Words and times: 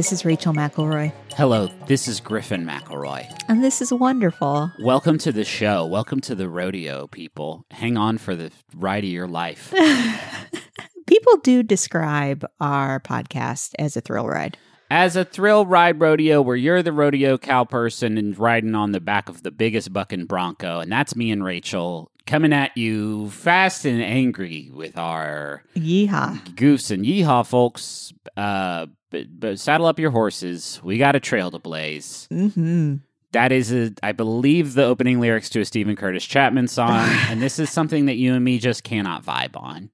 Hi, 0.00 0.02
this 0.02 0.12
is 0.12 0.24
Rachel 0.24 0.54
McElroy, 0.54 1.12
Hello, 1.36 1.68
this 1.86 2.08
is 2.08 2.20
Griffin 2.20 2.64
McElroy. 2.64 3.30
and 3.48 3.62
this 3.62 3.82
is 3.82 3.92
wonderful. 3.92 4.72
Welcome 4.80 5.18
to 5.18 5.30
the 5.30 5.44
show. 5.44 5.84
Welcome 5.84 6.22
to 6.22 6.34
the 6.34 6.48
rodeo, 6.48 7.06
people. 7.06 7.66
Hang 7.70 7.98
on 7.98 8.16
for 8.16 8.34
the 8.34 8.50
ride 8.74 9.04
of 9.04 9.10
your 9.10 9.28
life. 9.28 9.74
People 11.06 11.36
do 11.42 11.62
describe 11.62 12.46
our 12.62 12.98
podcast 12.98 13.74
as 13.78 13.94
a 13.94 14.00
thrill 14.00 14.26
ride. 14.26 14.56
As 14.90 15.16
a 15.16 15.24
thrill 15.26 15.66
ride 15.66 16.00
rodeo 16.00 16.40
where 16.40 16.56
you're 16.56 16.82
the 16.82 16.94
rodeo 16.94 17.36
cow 17.36 17.64
person 17.64 18.16
and 18.16 18.38
riding 18.38 18.74
on 18.74 18.92
the 18.92 19.00
back 19.00 19.28
of 19.28 19.42
the 19.42 19.50
biggest 19.50 19.92
bucking 19.92 20.24
bronco, 20.24 20.80
and 20.80 20.90
that's 20.90 21.14
me 21.14 21.30
and 21.30 21.44
Rachel 21.44 22.10
coming 22.30 22.52
at 22.52 22.76
you 22.76 23.28
fast 23.30 23.84
and 23.84 24.00
angry 24.00 24.70
with 24.72 24.96
our 24.96 25.62
Yeehaw. 25.76 26.38
goofs 26.54 26.90
and 26.90 27.04
yeehaw, 27.04 27.44
folks. 27.44 28.12
Uh, 28.36 28.86
but, 29.10 29.26
but 29.38 29.58
saddle 29.58 29.86
up 29.86 29.98
your 29.98 30.12
horses. 30.12 30.80
We 30.84 30.96
got 30.96 31.16
a 31.16 31.20
trail 31.20 31.50
to 31.50 31.58
blaze. 31.58 32.28
hmm 32.30 32.96
That 33.32 33.50
is, 33.50 33.72
a, 33.72 33.92
I 34.02 34.12
believe, 34.12 34.74
the 34.74 34.84
opening 34.84 35.20
lyrics 35.20 35.48
to 35.50 35.60
a 35.60 35.64
Steven 35.64 35.96
Curtis 35.96 36.24
Chapman 36.24 36.68
song, 36.68 37.00
and 37.28 37.42
this 37.42 37.58
is 37.58 37.70
something 37.70 38.06
that 38.06 38.16
you 38.16 38.34
and 38.34 38.44
me 38.44 38.58
just 38.58 38.84
cannot 38.84 39.24
vibe 39.24 39.56
on. 39.60 39.90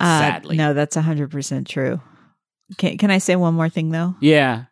Uh, 0.00 0.18
Sadly. 0.20 0.56
no, 0.56 0.72
that's 0.74 0.96
100% 0.96 1.68
true. 1.68 2.00
Can, 2.78 2.96
can 2.96 3.10
I 3.10 3.18
say 3.18 3.36
one 3.36 3.54
more 3.54 3.68
thing, 3.68 3.90
though? 3.90 4.16
Yeah, 4.20 4.64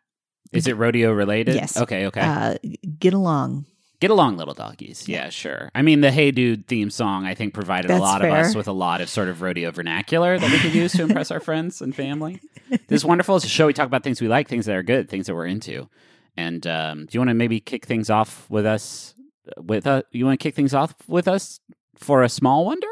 is 0.50 0.66
it 0.66 0.76
rodeo 0.76 1.12
related? 1.12 1.54
Yes. 1.54 1.76
Okay. 1.76 2.06
Okay. 2.06 2.20
Uh, 2.20 2.54
get 2.98 3.12
along. 3.14 3.66
Get 4.02 4.10
along, 4.10 4.36
little 4.36 4.52
doggies. 4.52 5.08
Yeah, 5.08 5.28
sure. 5.28 5.70
I 5.76 5.82
mean, 5.82 6.00
the 6.00 6.10
Hey 6.10 6.32
Dude 6.32 6.66
theme 6.66 6.90
song, 6.90 7.24
I 7.24 7.36
think, 7.36 7.54
provided 7.54 7.84
a 7.88 7.94
That's 7.94 8.00
lot 8.00 8.24
of 8.24 8.32
us 8.32 8.52
with 8.52 8.66
a 8.66 8.72
lot 8.72 9.00
of 9.00 9.08
sort 9.08 9.28
of 9.28 9.42
rodeo 9.42 9.70
vernacular 9.70 10.40
that 10.40 10.50
we 10.50 10.58
could 10.58 10.74
use 10.74 10.90
to 10.94 11.02
impress 11.04 11.30
our 11.30 11.38
friends 11.48 11.80
and 11.80 11.94
family. 11.94 12.40
This 12.68 12.80
is 12.90 13.04
wonderful. 13.04 13.36
It's 13.36 13.44
a 13.44 13.48
show 13.48 13.68
we 13.68 13.72
talk 13.72 13.86
about 13.86 14.02
things 14.02 14.20
we 14.20 14.26
like, 14.26 14.48
things 14.48 14.66
that 14.66 14.74
are 14.74 14.82
good, 14.82 15.08
things 15.08 15.28
that 15.28 15.36
we're 15.36 15.46
into. 15.46 15.88
And 16.36 16.66
um, 16.66 17.06
do 17.06 17.10
you 17.12 17.20
want 17.20 17.28
to 17.28 17.34
maybe 17.34 17.60
kick 17.60 17.86
things 17.86 18.10
off 18.10 18.50
with 18.50 18.66
us? 18.66 19.14
With 19.56 19.86
uh, 19.86 20.02
you 20.10 20.24
want 20.26 20.40
to 20.40 20.42
kick 20.42 20.56
things 20.56 20.74
off 20.74 20.96
with 21.06 21.28
us 21.28 21.60
for 21.94 22.24
a 22.24 22.28
small 22.28 22.66
wonder? 22.66 22.88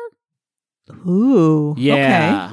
Ooh. 1.09 1.75
Yeah, 1.77 2.53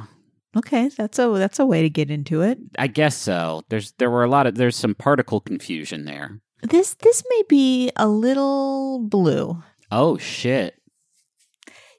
Okay. 0.56 0.58
Okay. 0.58 0.88
That's 0.96 1.20
a 1.20 1.28
that's 1.28 1.60
a 1.60 1.66
way 1.66 1.82
to 1.82 1.90
get 1.90 2.10
into 2.10 2.42
it. 2.42 2.58
I 2.76 2.88
guess 2.88 3.16
so. 3.16 3.62
There's 3.68 3.92
there 3.98 4.10
were 4.10 4.24
a 4.24 4.28
lot 4.28 4.48
of 4.48 4.56
there's 4.56 4.74
some 4.74 4.96
particle 4.96 5.38
confusion 5.38 6.06
there. 6.06 6.40
This 6.62 6.94
this 6.94 7.22
may 7.28 7.42
be 7.48 7.92
a 7.96 8.08
little 8.08 8.98
blue. 9.00 9.62
Oh 9.92 10.18
shit! 10.18 10.74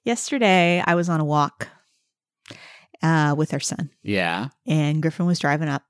Yesterday, 0.03 0.83
I 0.85 0.95
was 0.95 1.09
on 1.09 1.19
a 1.19 1.25
walk 1.25 1.69
uh, 3.01 3.35
with 3.37 3.53
our 3.53 3.59
son, 3.59 3.89
Yeah, 4.03 4.49
and 4.67 5.01
Griffin 5.01 5.25
was 5.25 5.39
driving 5.39 5.69
up. 5.69 5.83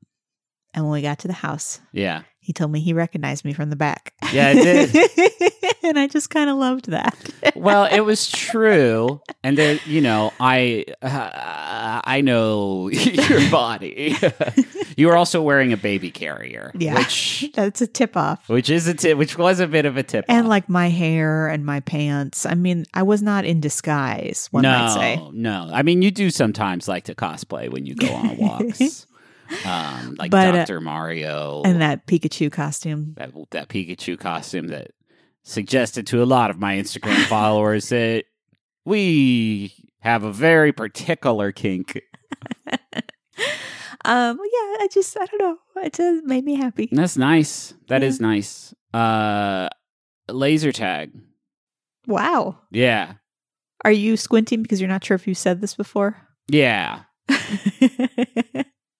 And 0.73 0.85
when 0.85 0.93
we 0.93 1.01
got 1.01 1.19
to 1.19 1.27
the 1.27 1.33
house, 1.33 1.79
yeah. 1.91 2.21
He 2.49 2.53
told 2.53 2.71
me 2.71 2.79
he 2.79 2.93
recognized 2.93 3.45
me 3.45 3.53
from 3.53 3.69
the 3.69 3.75
back. 3.75 4.11
Yeah, 4.33 4.53
it 4.55 4.91
did. 4.91 5.73
and 5.83 5.99
I 5.99 6.07
just 6.07 6.31
kind 6.31 6.49
of 6.49 6.57
loved 6.57 6.89
that. 6.89 7.15
well, 7.55 7.85
it 7.85 7.99
was 7.99 8.27
true, 8.27 9.21
and 9.43 9.55
there, 9.55 9.77
you 9.85 10.01
know, 10.01 10.33
I, 10.39 10.85
uh, 11.03 12.01
I 12.03 12.21
know 12.21 12.89
your 12.89 13.51
body. 13.51 14.15
you 14.97 15.05
were 15.05 15.15
also 15.15 15.43
wearing 15.43 15.73
a 15.73 15.77
baby 15.77 16.09
carrier, 16.09 16.71
Yeah. 16.73 16.95
which, 16.95 17.51
That's 17.53 17.81
a 17.81 17.87
tip 17.87 18.17
off. 18.17 18.49
which 18.49 18.71
is 18.71 18.87
a 18.87 18.95
tip, 18.95 19.15
which 19.19 19.37
was 19.37 19.59
a 19.59 19.67
bit 19.67 19.85
of 19.85 19.95
a 19.95 20.01
tip, 20.01 20.25
And 20.27 20.47
off. 20.47 20.49
like 20.49 20.69
my 20.69 20.89
hair 20.89 21.49
and 21.49 21.63
my 21.63 21.81
pants. 21.81 22.47
I 22.47 22.55
mean, 22.55 22.85
I 22.95 23.03
was 23.03 23.21
not 23.21 23.45
in 23.45 23.61
disguise, 23.61 24.47
one 24.49 24.63
no, 24.63 24.71
might 24.71 24.93
say. 24.95 25.29
no. 25.33 25.69
I 25.71 25.83
mean, 25.83 26.01
you 26.01 26.09
do 26.09 26.31
sometimes 26.31 26.87
like 26.87 27.03
to 27.03 27.13
cosplay 27.13 27.69
when 27.71 27.85
you 27.85 27.93
go 27.93 28.07
on 28.11 28.37
walks, 28.37 29.05
um, 29.65 30.15
like 30.17 30.31
But, 30.31 30.49
uh, 30.49 30.51
Doctor 30.57 30.81
Mario 30.81 31.61
And 31.65 31.81
that 31.81 32.05
Pikachu 32.07 32.51
costume. 32.51 33.13
that 33.17 33.31
that 33.51 33.69
Pikachu 33.69 34.17
costume 34.19 34.67
that 34.67 34.91
suggested 35.43 36.05
to 36.07 36.21
a 36.21 36.25
lot 36.25 36.49
of 36.49 36.59
my 36.59 36.75
Instagram 36.75 37.23
followers 37.25 37.89
that 37.89 38.25
we 38.85 39.73
have 39.99 40.23
a 40.23 40.31
very 40.31 40.71
particular 40.71 41.51
kink. 41.51 41.99
Um, 44.05 44.37
yeah, 44.37 44.75
I 44.79 44.87
just, 44.91 45.17
I 45.19 45.25
don't 45.25 45.39
know. 45.39 45.57
It 45.83 45.91
just 45.93 46.23
made 46.23 46.45
me 46.45 46.55
happy. 46.55 46.87
That's 46.89 47.17
nice. 47.17 47.73
That 47.89 48.01
is 48.01 48.19
Yeah. 48.21 48.27
nice. 48.27 48.73
Uh 48.93 49.67
laser 50.29 50.71
tag. 50.71 51.11
Wow. 52.07 52.59
Yeah. 52.71 53.15
Are 53.83 53.91
you 53.91 54.15
squinting 54.15 54.61
because 54.61 54.79
you're 54.79 54.89
not 54.89 55.03
sure 55.03 55.15
if 55.15 55.27
you 55.27 55.33
said 55.35 55.59
this 55.59 55.75
before? 55.75 56.15
Yeah. 56.47 57.01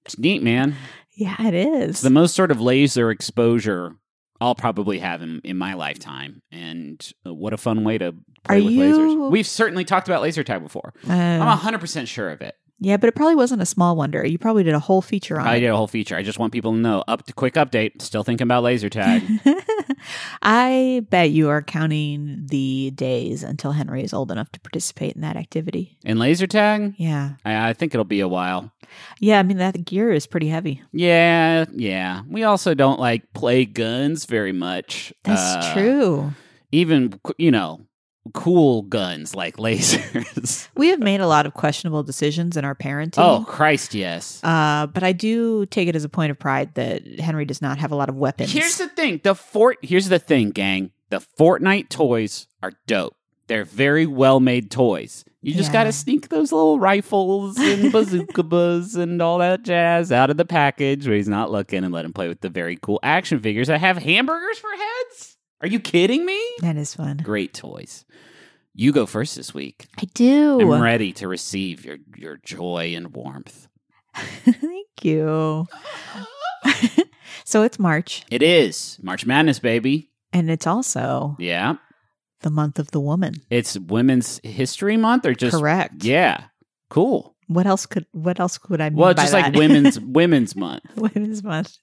It's 0.09 0.17
neat, 0.17 0.41
man. 0.41 0.75
yeah, 1.15 1.35
it 1.47 1.53
is. 1.53 1.89
It's 1.91 2.01
the 2.01 2.09
most 2.09 2.33
sort 2.35 2.49
of 2.49 2.59
laser 2.59 3.11
exposure 3.11 3.93
I'll 4.41 4.55
probably 4.55 4.97
have 4.99 5.21
in, 5.21 5.39
in 5.43 5.55
my 5.55 5.75
lifetime. 5.75 6.41
And 6.51 6.99
uh, 7.27 7.33
what 7.33 7.53
a 7.53 7.57
fun 7.57 7.83
way 7.83 7.99
to 7.99 8.13
play 8.43 8.59
Are 8.59 8.63
with 8.63 8.73
you- 8.73 8.81
lasers. 8.81 9.29
We've 9.31 9.45
certainly 9.45 9.85
talked 9.85 10.07
about 10.07 10.23
laser 10.23 10.43
tag 10.43 10.63
before. 10.63 10.93
Uh, 11.07 11.13
I'm 11.13 11.57
100% 11.59 12.07
sure 12.07 12.31
of 12.31 12.41
it. 12.41 12.55
Yeah, 12.79 12.97
but 12.97 13.07
it 13.09 13.15
probably 13.15 13.35
wasn't 13.35 13.61
a 13.61 13.65
small 13.65 13.95
wonder. 13.95 14.25
You 14.25 14.37
probably 14.37 14.63
did 14.63 14.73
a 14.73 14.79
whole 14.79 15.01
feature 15.01 15.39
on 15.39 15.47
I 15.47 15.55
it. 15.55 15.59
did 15.61 15.67
a 15.69 15.75
whole 15.77 15.87
feature. 15.87 16.15
I 16.15 16.23
just 16.23 16.39
want 16.39 16.53
people 16.53 16.71
to 16.71 16.77
know. 16.77 17.03
Up 17.07 17.25
to 17.27 17.33
quick 17.33 17.55
update. 17.55 18.01
Still 18.01 18.23
thinking 18.23 18.45
about 18.45 18.63
laser 18.63 18.89
tag. 18.89 19.23
I 20.41 21.05
bet 21.09 21.31
you 21.31 21.49
are 21.49 21.61
counting 21.61 22.45
the 22.49 22.91
days 22.91 23.43
until 23.43 23.71
Henry 23.73 24.03
is 24.03 24.13
old 24.13 24.31
enough 24.31 24.51
to 24.53 24.59
participate 24.59 25.15
in 25.15 25.21
that 25.21 25.35
activity. 25.35 25.97
In 26.03 26.19
laser 26.19 26.47
tag, 26.47 26.95
Yeah. 26.97 27.31
I, 27.45 27.69
I 27.69 27.73
think 27.73 27.93
it'll 27.93 28.03
be 28.05 28.21
a 28.21 28.27
while. 28.27 28.71
Yeah, 29.19 29.39
I 29.39 29.43
mean, 29.43 29.57
that 29.57 29.85
gear 29.85 30.11
is 30.11 30.25
pretty 30.25 30.47
heavy. 30.47 30.81
Yeah, 30.91 31.65
yeah. 31.73 32.21
We 32.27 32.43
also 32.43 32.73
don't 32.73 32.99
like 32.99 33.33
play 33.33 33.65
guns 33.65 34.25
very 34.25 34.51
much. 34.53 35.13
That's 35.23 35.67
Uh, 35.67 35.73
true. 35.73 36.31
Even 36.71 37.19
you 37.37 37.51
know, 37.51 37.81
cool 38.33 38.83
guns 38.83 39.33
like 39.35 39.57
lasers. 39.57 40.67
We 40.75 40.89
have 40.89 40.99
made 40.99 41.19
a 41.19 41.27
lot 41.27 41.45
of 41.45 41.53
questionable 41.53 42.03
decisions 42.03 42.55
in 42.57 42.63
our 42.65 42.75
parenting. 42.75 43.17
oh 43.17 43.43
Christ, 43.47 43.93
yes. 43.93 44.39
Uh, 44.43 44.87
but 44.87 45.03
I 45.03 45.11
do 45.13 45.65
take 45.65 45.87
it 45.87 45.95
as 45.95 46.03
a 46.03 46.09
point 46.09 46.31
of 46.31 46.39
pride 46.39 46.73
that 46.75 47.19
Henry 47.19 47.45
does 47.45 47.61
not 47.61 47.77
have 47.79 47.91
a 47.91 47.95
lot 47.95 48.07
of 48.09 48.15
weapons. 48.15 48.51
Here's 48.51 48.77
the 48.77 48.87
thing. 48.87 49.19
The 49.23 49.35
fort. 49.35 49.77
Here's 49.81 50.09
the 50.09 50.19
thing, 50.19 50.51
gang. 50.51 50.91
The 51.09 51.19
Fortnite 51.39 51.89
toys 51.89 52.47
are 52.61 52.73
dope. 52.87 53.15
They're 53.47 53.65
very 53.65 54.05
well 54.05 54.39
made 54.39 54.69
toys. 54.69 55.25
You 55.41 55.53
just 55.55 55.69
Yeah. 55.69 55.73
got 55.73 55.83
to 55.85 55.91
sneak 55.91 56.29
those 56.29 56.51
little 56.51 56.79
rifles 56.79 57.57
and 57.57 57.91
bazookas 57.93 58.95
and 58.95 59.21
all 59.21 59.39
that 59.39 59.63
jazz 59.63 60.11
out 60.11 60.29
of 60.29 60.37
the 60.37 60.45
package 60.45 61.07
where 61.07 61.15
he's 61.15 61.29
not 61.29 61.49
looking 61.51 61.83
and 61.83 61.93
let 61.93 62.05
him 62.05 62.13
play 62.13 62.27
with 62.27 62.41
the 62.41 62.49
very 62.49 62.77
cool 62.81 62.99
action 63.01 63.39
figures 63.39 63.67
that 63.69 63.79
have 63.79 63.97
hamburgers 63.97 64.59
for 64.59 64.69
heads. 64.69 65.37
Are 65.61 65.67
you 65.67 65.79
kidding 65.79 66.25
me? 66.25 66.39
that 66.61 66.77
is 66.77 66.93
fun. 66.95 67.17
Great 67.17 67.53
toys. 67.53 68.05
You 68.73 68.91
go 68.93 69.05
first 69.05 69.35
this 69.35 69.53
week. 69.53 69.87
I 69.99 70.05
do. 70.13 70.61
I'm 70.61 70.81
ready 70.81 71.11
to 71.13 71.27
receive 71.27 71.83
your, 71.83 71.97
your 72.15 72.37
joy 72.37 72.93
and 72.95 73.13
warmth. 73.13 73.67
Thank 74.15 74.87
you. 75.03 75.67
so 77.45 77.63
it's 77.63 77.79
March, 77.79 78.23
It 78.31 78.41
is 78.41 78.97
March 79.01 79.25
Madness, 79.25 79.59
baby. 79.59 80.11
and 80.33 80.49
it's 80.49 80.67
also 80.67 81.35
Yeah. 81.39 81.75
the 82.41 82.49
month 82.49 82.79
of 82.79 82.91
the 82.91 82.99
woman. 82.99 83.35
It's 83.49 83.77
Women's 83.77 84.39
History 84.43 84.97
Month 84.97 85.25
or 85.25 85.33
just 85.33 85.57
Correct. 85.57 86.03
Yeah. 86.03 86.45
Cool. 86.89 87.35
What 87.47 87.65
else 87.65 87.85
could 87.85 88.05
What 88.11 88.39
else 88.39 88.57
could 88.57 88.79
I 88.81 88.89
mean 88.89 88.97
Well, 88.97 89.13
just 89.13 89.33
like 89.33 89.45
that? 89.53 89.55
women's 89.57 89.99
women's 89.99 90.55
month. 90.55 90.83
Women's 90.95 91.43
Month. 91.43 91.77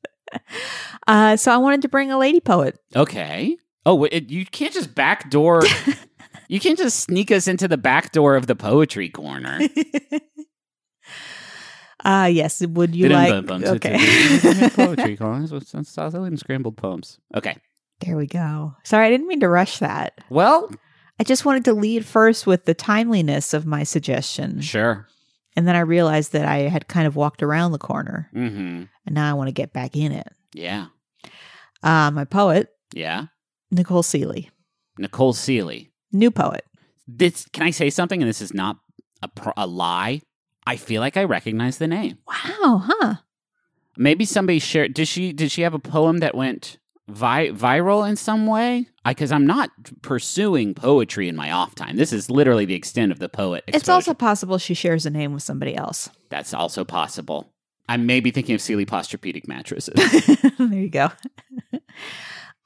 Uh, 1.06 1.36
so 1.36 1.52
I 1.52 1.56
wanted 1.58 1.82
to 1.82 1.88
bring 1.88 2.10
a 2.10 2.18
lady 2.18 2.40
poet. 2.40 2.78
Okay. 2.94 3.56
Oh, 3.86 4.04
it, 4.04 4.28
you 4.30 4.44
can't 4.44 4.74
just 4.74 4.94
backdoor. 4.94 5.62
you 6.48 6.60
can't 6.60 6.76
just 6.76 7.00
sneak 7.00 7.30
us 7.30 7.46
into 7.48 7.68
the 7.68 7.78
back 7.78 8.12
door 8.12 8.34
of 8.36 8.46
the 8.48 8.56
poetry 8.56 9.08
corner. 9.08 9.60
Uh 12.04 12.28
yes. 12.32 12.64
Would 12.66 12.94
you 12.94 13.08
like? 13.08 13.48
Okay. 13.50 14.68
poetry 14.74 15.16
corner. 15.16 15.46
South 15.46 16.14
Island 16.14 16.38
scrambled 16.38 16.76
poems. 16.76 17.18
Okay. 17.34 17.56
there 18.00 18.16
we 18.16 18.26
go. 18.26 18.74
Sorry, 18.84 19.06
I 19.06 19.10
didn't 19.10 19.28
mean 19.28 19.40
to 19.40 19.48
rush 19.48 19.78
that. 19.78 20.18
Well, 20.28 20.70
I 21.18 21.24
just 21.24 21.44
wanted 21.44 21.64
to 21.66 21.72
lead 21.72 22.04
first 22.04 22.46
with 22.46 22.64
the 22.66 22.74
timeliness 22.74 23.54
of 23.54 23.64
my 23.66 23.84
suggestion, 23.84 24.60
sure. 24.60 25.08
and 25.56 25.66
then 25.66 25.74
I 25.74 25.80
realized 25.80 26.32
that 26.32 26.44
I 26.46 26.68
had 26.68 26.88
kind 26.88 27.06
of 27.06 27.16
walked 27.16 27.42
around 27.42 27.72
the 27.72 27.78
corner, 27.78 28.28
Mm-hmm. 28.34 28.82
and 29.06 29.14
now 29.14 29.30
I 29.30 29.32
want 29.32 29.48
to 29.48 29.52
get 29.52 29.72
back 29.72 29.96
in 29.96 30.12
it. 30.12 30.28
Yeah. 30.52 30.88
Uh, 31.82 32.10
my 32.10 32.24
poet, 32.26 32.68
Yeah. 32.92 33.26
Nicole 33.70 34.02
Sealey, 34.02 34.50
Nicole 34.98 35.32
Sealey. 35.34 35.90
new 36.12 36.30
poet. 36.30 36.64
This 37.08 37.46
can 37.52 37.62
I 37.64 37.70
say 37.70 37.90
something? 37.90 38.20
And 38.22 38.28
this 38.28 38.40
is 38.42 38.52
not 38.54 38.78
a, 39.22 39.28
pro- 39.28 39.52
a 39.56 39.66
lie. 39.66 40.22
I 40.66 40.76
feel 40.76 41.00
like 41.00 41.16
I 41.16 41.24
recognize 41.24 41.78
the 41.78 41.86
name. 41.86 42.18
Wow, 42.26 42.82
huh? 42.84 43.14
Maybe 43.96 44.24
somebody 44.24 44.58
shared. 44.58 44.94
Did 44.94 45.06
she? 45.08 45.32
Did 45.32 45.50
she 45.52 45.62
have 45.62 45.74
a 45.74 45.78
poem 45.78 46.18
that 46.18 46.34
went 46.34 46.78
vi- 47.08 47.50
viral 47.50 48.08
in 48.08 48.16
some 48.16 48.46
way? 48.46 48.88
Because 49.06 49.30
I'm 49.30 49.46
not 49.46 49.70
pursuing 50.02 50.74
poetry 50.74 51.28
in 51.28 51.36
my 51.36 51.52
off 51.52 51.76
time. 51.76 51.96
This 51.96 52.12
is 52.12 52.28
literally 52.28 52.64
the 52.64 52.74
extent 52.74 53.12
of 53.12 53.20
the 53.20 53.28
poet. 53.28 53.62
It's 53.68 53.88
also 53.88 54.12
possible 54.14 54.58
she 54.58 54.74
shares 54.74 55.06
a 55.06 55.10
name 55.10 55.32
with 55.32 55.44
somebody 55.44 55.76
else. 55.76 56.10
that's 56.28 56.52
also 56.52 56.84
possible. 56.84 57.52
I 57.88 57.96
may 57.98 58.18
be 58.18 58.32
thinking 58.32 58.56
of 58.56 58.60
Sealy 58.60 58.84
Posturepedic 58.84 59.46
mattresses. 59.46 59.94
there 60.58 60.66
you 60.80 60.88
go. 60.90 61.10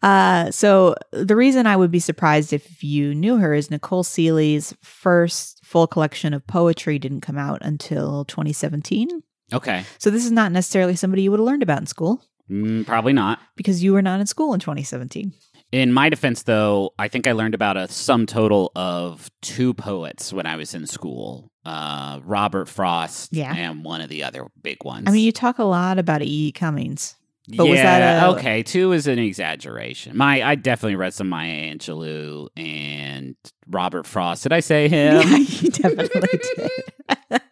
Uh, 0.02 0.50
so 0.50 0.94
the 1.12 1.36
reason 1.36 1.66
I 1.66 1.76
would 1.76 1.90
be 1.90 1.98
surprised 2.00 2.52
if 2.52 2.82
you 2.82 3.14
knew 3.14 3.36
her 3.36 3.52
is 3.54 3.70
Nicole 3.70 4.02
Sealey's 4.04 4.74
first 4.82 5.60
full 5.64 5.86
collection 5.86 6.32
of 6.34 6.46
poetry 6.46 6.98
didn't 6.98 7.20
come 7.20 7.36
out 7.38 7.58
until 7.62 8.24
2017. 8.24 9.08
okay. 9.52 9.84
So 9.98 10.10
this 10.10 10.24
is 10.24 10.32
not 10.32 10.52
necessarily 10.52 10.96
somebody 10.96 11.22
you 11.22 11.30
would 11.30 11.40
have 11.40 11.46
learned 11.46 11.62
about 11.62 11.80
in 11.80 11.86
school 11.86 12.22
Mm, 12.50 12.84
probably 12.86 13.12
not. 13.12 13.38
because 13.56 13.82
you 13.82 13.92
were 13.92 14.02
not 14.02 14.20
in 14.20 14.26
school 14.26 14.54
in 14.54 14.60
2017. 14.60 15.32
In 15.70 15.92
my 15.92 16.08
defense, 16.08 16.42
though, 16.42 16.90
I 16.98 17.06
think 17.06 17.28
I 17.28 17.32
learned 17.32 17.54
about 17.54 17.76
a 17.76 17.86
sum 17.86 18.26
total 18.26 18.72
of 18.74 19.30
two 19.40 19.72
poets 19.72 20.32
when 20.32 20.44
I 20.46 20.56
was 20.56 20.74
in 20.74 20.86
school 20.88 21.52
uh, 21.64 22.18
Robert 22.24 22.68
Frost 22.68 23.32
Yeah. 23.32 23.54
and 23.54 23.84
one 23.84 24.00
of 24.00 24.08
the 24.08 24.24
other 24.24 24.46
big 24.62 24.82
ones. 24.84 25.04
I 25.06 25.12
mean, 25.12 25.24
you 25.24 25.30
talk 25.30 25.58
a 25.58 25.64
lot 25.64 25.98
about 25.98 26.22
E. 26.22 26.48
E. 26.48 26.52
Cummings. 26.52 27.14
But 27.56 27.64
yeah, 27.64 27.70
was 27.70 27.78
that 27.80 28.22
a- 28.22 28.26
okay? 28.36 28.62
Two 28.62 28.92
is 28.92 29.06
an 29.06 29.18
exaggeration. 29.18 30.16
My, 30.16 30.42
I 30.42 30.54
definitely 30.54 30.96
read 30.96 31.14
some 31.14 31.28
Maya 31.28 31.74
Angelou 31.74 32.48
and 32.56 33.34
Robert 33.68 34.06
Frost. 34.06 34.42
Did 34.44 34.52
I 34.52 34.60
say 34.60 34.88
him? 34.90 35.16
Yeah, 35.16 35.36
you 35.36 35.70
definitely 35.70 36.40
did. 36.56 37.42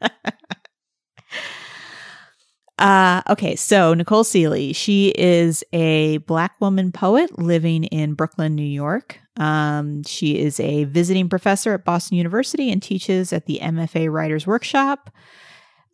Uh, 2.79 3.23
okay, 3.29 3.57
so 3.57 3.93
Nicole 3.93 4.23
Sealey, 4.23 4.75
she 4.75 5.09
is 5.19 5.65
a 5.73 6.19
black 6.19 6.53
woman 6.61 6.93
poet 6.93 7.37
living 7.37 7.85
in 7.85 8.15
Brooklyn, 8.15 8.55
New 8.55 8.63
York. 8.63 9.19
Um, 9.37 10.05
she 10.05 10.39
is 10.39 10.61
a 10.61 10.85
visiting 10.85 11.29
professor 11.29 11.75
at 11.75 11.85
Boston 11.85 12.19
University 12.19 12.71
and 12.71 12.81
teaches 12.81 13.33
at 13.33 13.47
the 13.47 13.59
MFA 13.61 14.13
Writers 14.13 14.47
Workshop. 14.47 15.11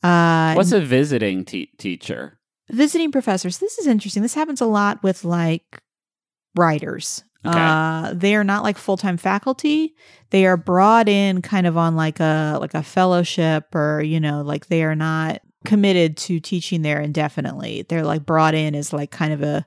Uh, 0.03 0.53
What's 0.53 0.73
a 0.73 0.81
visiting 0.81 1.47
te- 1.47 1.71
teacher? 1.79 2.39
Visiting 2.70 3.12
professors? 3.12 3.58
This 3.58 3.78
is 3.78 3.87
interesting. 3.87 4.22
This 4.22 4.34
happens 4.34 4.61
a 4.61 4.66
lot 4.66 5.02
with 5.02 5.25
like 5.25 5.81
writers. 6.56 7.25
Okay. 7.46 7.58
Uh, 7.58 8.14
they 8.14 8.34
are 8.37 8.44
not 8.44 8.62
like 8.62 8.78
full 8.78 8.96
time 8.96 9.16
faculty. 9.19 9.94
They 10.31 10.46
are 10.46 10.56
brought 10.56 11.08
in 11.08 11.43
kind 11.43 11.66
of 11.66 11.76
on 11.76 11.94
like 11.94 12.20
a 12.20 12.56
like 12.61 12.75
a 12.75 12.82
fellowship, 12.82 13.75
or 13.75 14.00
you 14.02 14.19
know, 14.19 14.43
like 14.43 14.66
they 14.66 14.82
are 14.82 14.94
not 14.94 15.43
committed 15.64 16.16
to 16.16 16.40
teaching 16.40 16.82
there 16.82 17.00
indefinitely. 17.00 17.84
They're 17.88 18.05
like 18.05 18.25
brought 18.25 18.55
in 18.55 18.75
as 18.75 18.93
like 18.93 19.10
kind 19.10 19.32
of 19.32 19.43
a, 19.43 19.67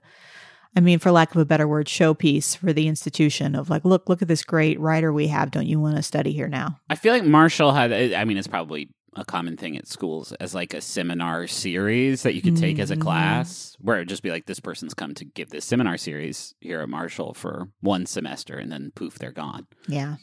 I 0.75 0.79
mean, 0.79 1.00
for 1.00 1.11
lack 1.11 1.31
of 1.31 1.41
a 1.41 1.45
better 1.45 1.67
word, 1.67 1.88
showpiece 1.88 2.57
for 2.57 2.73
the 2.73 2.88
institution 2.88 3.55
of 3.55 3.69
like, 3.69 3.83
look, 3.83 4.07
look 4.07 4.21
at 4.21 4.27
this 4.27 4.43
great 4.43 4.79
writer 4.79 5.11
we 5.11 5.27
have. 5.27 5.51
Don't 5.51 5.67
you 5.67 5.79
want 5.79 5.97
to 5.97 6.03
study 6.03 6.31
here 6.31 6.47
now? 6.47 6.79
I 6.89 6.95
feel 6.95 7.13
like 7.13 7.23
Marshall 7.23 7.73
had. 7.73 7.91
I 7.91 8.25
mean, 8.25 8.38
it's 8.38 8.47
probably 8.47 8.89
a 9.17 9.25
common 9.25 9.57
thing 9.57 9.75
at 9.75 9.87
schools 9.87 10.31
as 10.33 10.53
like 10.55 10.73
a 10.73 10.79
seminar 10.81 11.47
series 11.47 12.21
that 12.23 12.35
you 12.35 12.41
could 12.41 12.55
take 12.55 12.77
as 12.79 12.91
a 12.91 12.95
Mhm. 12.95 13.01
class, 13.01 13.75
where 13.81 13.97
it'd 13.97 14.09
just 14.09 14.23
be 14.23 14.29
like 14.29 14.45
this 14.45 14.59
person's 14.59 14.93
come 14.93 15.13
to 15.15 15.25
give 15.25 15.49
this 15.49 15.65
seminar 15.65 15.97
series 15.97 16.53
here 16.61 16.81
at 16.81 16.87
Marshall 16.89 17.33
for 17.33 17.69
one 17.81 18.05
semester, 18.05 18.57
and 18.57 18.71
then 18.71 18.91
poof, 18.95 19.17
they're 19.19 19.31
gone. 19.31 19.65
Yeah. 19.87 20.17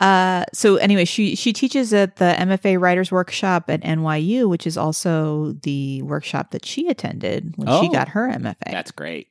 Uh, 0.00 0.44
so 0.52 0.76
anyway, 0.76 1.04
she 1.04 1.34
she 1.34 1.52
teaches 1.52 1.92
at 1.92 2.16
the 2.16 2.34
MFA 2.38 2.76
Writers 2.80 3.10
Workshop 3.10 3.64
at 3.68 3.82
NYU, 3.82 4.48
which 4.48 4.64
is 4.66 4.76
also 4.76 5.54
the 5.62 6.02
workshop 6.02 6.52
that 6.52 6.64
she 6.64 6.86
attended 6.88 7.52
when 7.56 7.66
she 7.66 7.88
Oh. 7.88 7.92
got 7.92 8.08
her 8.10 8.28
MFA. 8.28 8.70
That's 8.70 8.92
great. 8.92 9.26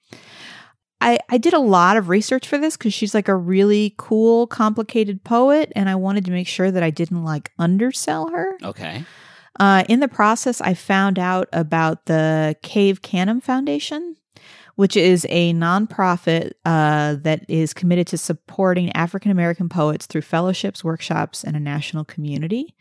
I, 1.00 1.20
I 1.30 1.38
did 1.38 1.54
a 1.54 1.60
lot 1.60 1.98
of 1.98 2.10
research 2.10 2.48
for 2.48 2.58
this 2.58 2.76
because 2.76 2.94
she's 2.94 3.14
like 3.14 3.28
a 3.28 3.36
really 3.36 3.94
cool, 3.98 4.48
complicated 4.48 5.24
poet, 5.24 5.72
and 5.76 5.90
I 5.90 5.96
wanted 5.96 6.26
to 6.26 6.32
make 6.32 6.48
sure 6.48 6.72
that 6.72 6.84
I 6.84 6.90
didn't 6.90 7.24
like 7.24 7.52
undersell 7.60 8.30
her. 8.30 8.58
Okay. 8.64 9.06
Uh, 9.60 9.84
in 9.90 10.00
the 10.00 10.08
process, 10.08 10.62
I 10.62 10.74
found 10.74 11.20
out 11.20 11.50
about 11.54 12.06
the 12.06 12.56
Cave 12.62 13.02
Canem 13.02 13.42
Foundation, 13.42 14.16
which 14.76 14.96
is 14.96 15.26
a 15.30 15.54
nonprofit 15.54 16.54
uh, 16.66 17.16
that 17.22 17.46
is 17.48 17.74
committed 17.74 18.08
to 18.08 18.18
supporting 18.18 18.92
African 18.94 19.32
American 19.32 19.70
poets 19.70 20.06
through 20.06 20.22
fellowships, 20.22 20.84
workshops, 20.84 21.44
and 21.44 21.56
a 21.56 21.60
national 21.60 22.06
community. 22.06 22.76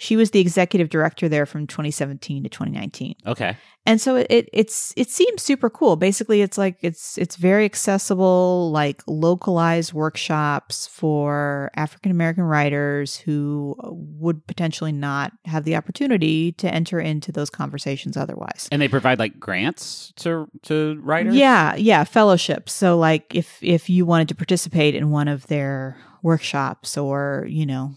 She 0.00 0.16
was 0.16 0.30
the 0.30 0.40
executive 0.40 0.88
director 0.88 1.28
there 1.28 1.44
from 1.46 1.66
2017 1.66 2.42
to 2.44 2.48
2019 2.48 3.14
Okay. 3.26 3.56
and 3.86 4.00
so 4.00 4.16
it, 4.16 4.26
it 4.30 4.48
it's 4.52 4.94
it 4.96 5.10
seems 5.10 5.42
super 5.42 5.68
cool 5.68 5.96
basically 5.96 6.40
it's 6.40 6.56
like 6.58 6.78
it's 6.80 7.18
it's 7.18 7.36
very 7.36 7.64
accessible 7.66 8.70
like 8.72 9.02
localized 9.06 9.92
workshops 9.92 10.86
for 10.86 11.70
african 11.76 12.10
american 12.10 12.44
writers 12.44 13.16
who 13.16 13.76
would 14.22 14.46
potentially 14.46 14.92
not 14.92 15.32
have 15.44 15.64
the 15.64 15.76
opportunity 15.76 16.52
to 16.52 16.72
enter 16.72 16.98
into 16.98 17.30
those 17.32 17.50
conversations 17.50 18.16
otherwise 18.16 18.68
And 18.72 18.80
they 18.80 18.88
provide 18.88 19.18
like 19.18 19.38
grants 19.38 20.12
to 20.16 20.48
to 20.62 20.98
writers. 21.02 21.34
yeah 21.34 21.74
yeah 21.76 22.04
fellowships 22.04 22.72
so 22.72 22.98
like 22.98 23.34
if 23.34 23.58
if 23.62 23.90
you 23.90 24.06
wanted 24.06 24.28
to 24.28 24.34
participate 24.34 24.94
in 24.94 25.10
one 25.10 25.28
of 25.28 25.46
their 25.48 25.96
workshops 26.22 26.96
or 26.96 27.46
you 27.48 27.66
know 27.66 27.94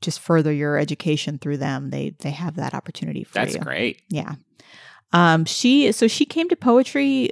just 0.00 0.20
further 0.20 0.52
your 0.52 0.76
education 0.78 1.38
through 1.38 1.56
them 1.56 1.90
they 1.90 2.10
they 2.20 2.30
have 2.30 2.56
that 2.56 2.74
opportunity 2.74 3.24
for 3.24 3.34
that's 3.34 3.52
you 3.52 3.58
That's 3.58 3.64
great. 3.66 4.02
yeah. 4.08 4.34
Um 5.12 5.44
she 5.44 5.90
so 5.92 6.06
she 6.08 6.24
came 6.24 6.48
to 6.48 6.56
poetry 6.56 7.30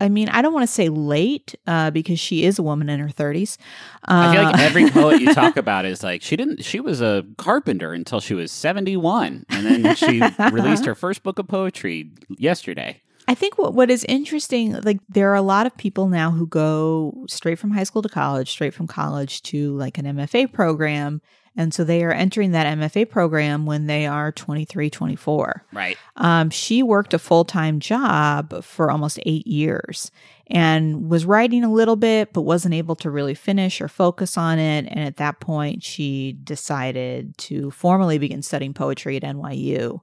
I 0.00 0.08
mean, 0.08 0.28
I 0.28 0.42
don't 0.42 0.52
want 0.52 0.62
to 0.62 0.72
say 0.72 0.88
late 0.88 1.56
uh 1.66 1.90
because 1.90 2.20
she 2.20 2.44
is 2.44 2.58
a 2.58 2.62
woman 2.62 2.88
in 2.88 3.00
her 3.00 3.08
30s. 3.08 3.58
Uh, 4.06 4.28
I 4.28 4.32
feel 4.34 4.42
like 4.44 4.58
every 4.60 4.90
poet 4.90 5.20
you 5.20 5.34
talk 5.34 5.56
about 5.64 5.84
is 5.84 6.04
like 6.04 6.22
she 6.22 6.36
didn't. 6.36 6.64
She 6.64 6.78
was 6.78 7.00
a 7.00 7.24
carpenter 7.36 7.92
until 7.92 8.20
she 8.20 8.34
was 8.34 8.52
seventy 8.52 8.96
one, 8.96 9.44
and 9.48 9.66
then 9.66 9.96
she 9.96 10.22
released 10.52 10.86
her 10.86 10.94
first 10.94 11.24
book 11.24 11.40
of 11.40 11.48
poetry 11.48 12.12
yesterday. 12.28 13.02
I 13.26 13.34
think 13.34 13.58
what 13.58 13.74
what 13.74 13.90
is 13.90 14.04
interesting 14.04 14.80
like 14.82 15.00
there 15.08 15.30
are 15.32 15.34
a 15.34 15.42
lot 15.42 15.66
of 15.66 15.76
people 15.76 16.08
now 16.08 16.30
who 16.30 16.46
go 16.46 17.26
straight 17.28 17.58
from 17.58 17.72
high 17.72 17.82
school 17.84 18.00
to 18.02 18.08
college, 18.08 18.48
straight 18.50 18.74
from 18.74 18.86
college 18.86 19.42
to 19.50 19.76
like 19.76 19.98
an 19.98 20.04
MFA 20.06 20.52
program 20.52 21.20
and 21.58 21.74
so 21.74 21.82
they 21.82 22.04
are 22.04 22.12
entering 22.12 22.52
that 22.52 22.78
MFA 22.78 23.10
program 23.10 23.66
when 23.66 23.88
they 23.88 24.06
are 24.06 24.30
23, 24.30 24.88
24. 24.88 25.64
Right. 25.72 25.98
Um, 26.14 26.50
she 26.50 26.84
worked 26.84 27.12
a 27.12 27.18
full 27.18 27.44
time 27.44 27.80
job 27.80 28.62
for 28.62 28.92
almost 28.92 29.18
eight 29.26 29.44
years 29.44 30.12
and 30.46 31.10
was 31.10 31.26
writing 31.26 31.64
a 31.64 31.72
little 31.72 31.96
bit, 31.96 32.32
but 32.32 32.42
wasn't 32.42 32.74
able 32.74 32.94
to 32.94 33.10
really 33.10 33.34
finish 33.34 33.80
or 33.80 33.88
focus 33.88 34.38
on 34.38 34.60
it. 34.60 34.86
And 34.88 35.00
at 35.00 35.16
that 35.16 35.40
point, 35.40 35.82
she 35.82 36.38
decided 36.44 37.36
to 37.38 37.72
formally 37.72 38.18
begin 38.18 38.40
studying 38.40 38.72
poetry 38.72 39.16
at 39.16 39.24
NYU, 39.24 39.98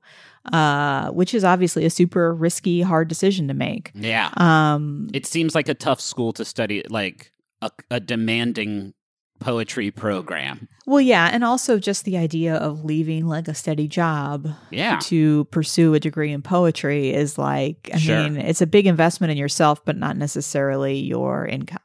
uh, 0.51 1.09
which 1.11 1.33
is 1.33 1.45
obviously 1.45 1.85
a 1.85 1.89
super 1.89 2.35
risky, 2.35 2.81
hard 2.81 3.07
decision 3.07 3.47
to 3.47 3.53
make. 3.53 3.91
Yeah. 3.95 4.29
Um, 4.35 5.09
It 5.13 5.25
seems 5.25 5.55
like 5.55 5.69
a 5.69 5.73
tough 5.73 6.01
school 6.01 6.33
to 6.33 6.43
study, 6.43 6.83
like 6.89 7.31
a, 7.61 7.71
a 7.89 8.01
demanding 8.01 8.93
poetry 9.39 9.91
program. 9.91 10.67
well, 10.87 11.01
yeah. 11.01 11.29
And 11.31 11.43
also 11.43 11.77
just 11.79 12.05
the 12.05 12.17
idea 12.17 12.55
of 12.55 12.83
leaving 12.85 13.25
like 13.27 13.47
a 13.47 13.53
steady 13.53 13.87
job 13.87 14.47
Yeah. 14.71 14.97
to 15.03 15.45
pursue 15.45 15.93
a 15.93 15.99
degree 15.99 16.31
in 16.31 16.41
poetry 16.41 17.13
is 17.13 17.37
like 17.37 17.89
i 17.93 17.97
Sure. 17.97 18.23
mean 18.23 18.37
it's 18.37 18.61
a 18.61 18.67
big 18.67 18.87
investment 18.87 19.31
in 19.31 19.37
yourself 19.37 19.83
but 19.85 19.97
not 19.97 20.15
necessarily 20.17 20.97
your 20.99 21.45
income 21.45 21.81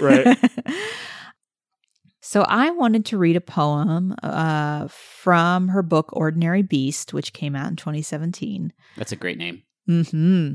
Right. 0.00 0.36
so 2.20 2.42
i 2.48 2.70
wanted 2.70 3.04
to 3.06 3.18
read 3.18 3.36
a 3.36 3.40
poem 3.40 4.14
uh, 4.22 4.88
from 4.88 5.68
her 5.68 5.82
book 5.82 6.10
ordinary 6.12 6.62
beast 6.62 7.12
which 7.12 7.32
came 7.32 7.54
out 7.56 7.68
in 7.70 7.76
2017 7.76 8.72
That's 8.96 9.12
a 9.12 9.16
great 9.16 9.38
name. 9.38 9.62
hmm 9.86 10.54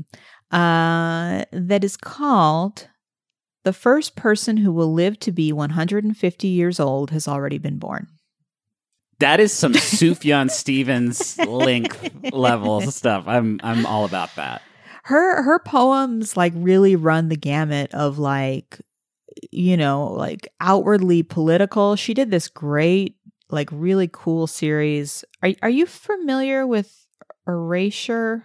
uh, 0.50 1.44
that 1.52 1.84
is 1.84 1.96
called 1.98 2.88
the 3.68 3.72
first 3.74 4.16
person 4.16 4.56
who 4.56 4.72
will 4.72 4.94
live 4.94 5.20
to 5.20 5.30
be 5.30 5.52
150 5.52 6.48
years 6.48 6.80
old 6.80 7.10
has 7.10 7.28
already 7.28 7.58
been 7.58 7.76
born 7.76 8.06
That 9.18 9.40
is 9.40 9.52
some 9.52 9.72
Sufjan 9.98 10.50
Stevens 10.50 11.36
length 11.36 12.32
level 12.32 12.80
stuff. 12.90 13.24
I'm 13.26 13.60
I'm 13.62 13.84
all 13.84 14.06
about 14.06 14.34
that. 14.36 14.62
her 15.04 15.42
her 15.42 15.58
poems 15.58 16.34
like 16.34 16.54
really 16.56 16.96
run 16.96 17.28
the 17.28 17.36
gamut 17.36 17.92
of 17.92 18.18
like 18.18 18.80
you 19.52 19.76
know 19.76 20.06
like 20.14 20.48
outwardly 20.60 21.22
political 21.22 21.94
she 21.94 22.14
did 22.14 22.30
this 22.30 22.48
great 22.48 23.16
like 23.50 23.68
really 23.70 24.08
cool 24.10 24.46
series 24.46 25.26
are, 25.42 25.52
are 25.60 25.68
you 25.68 25.84
familiar 25.84 26.66
with 26.66 27.06
erasure 27.46 28.44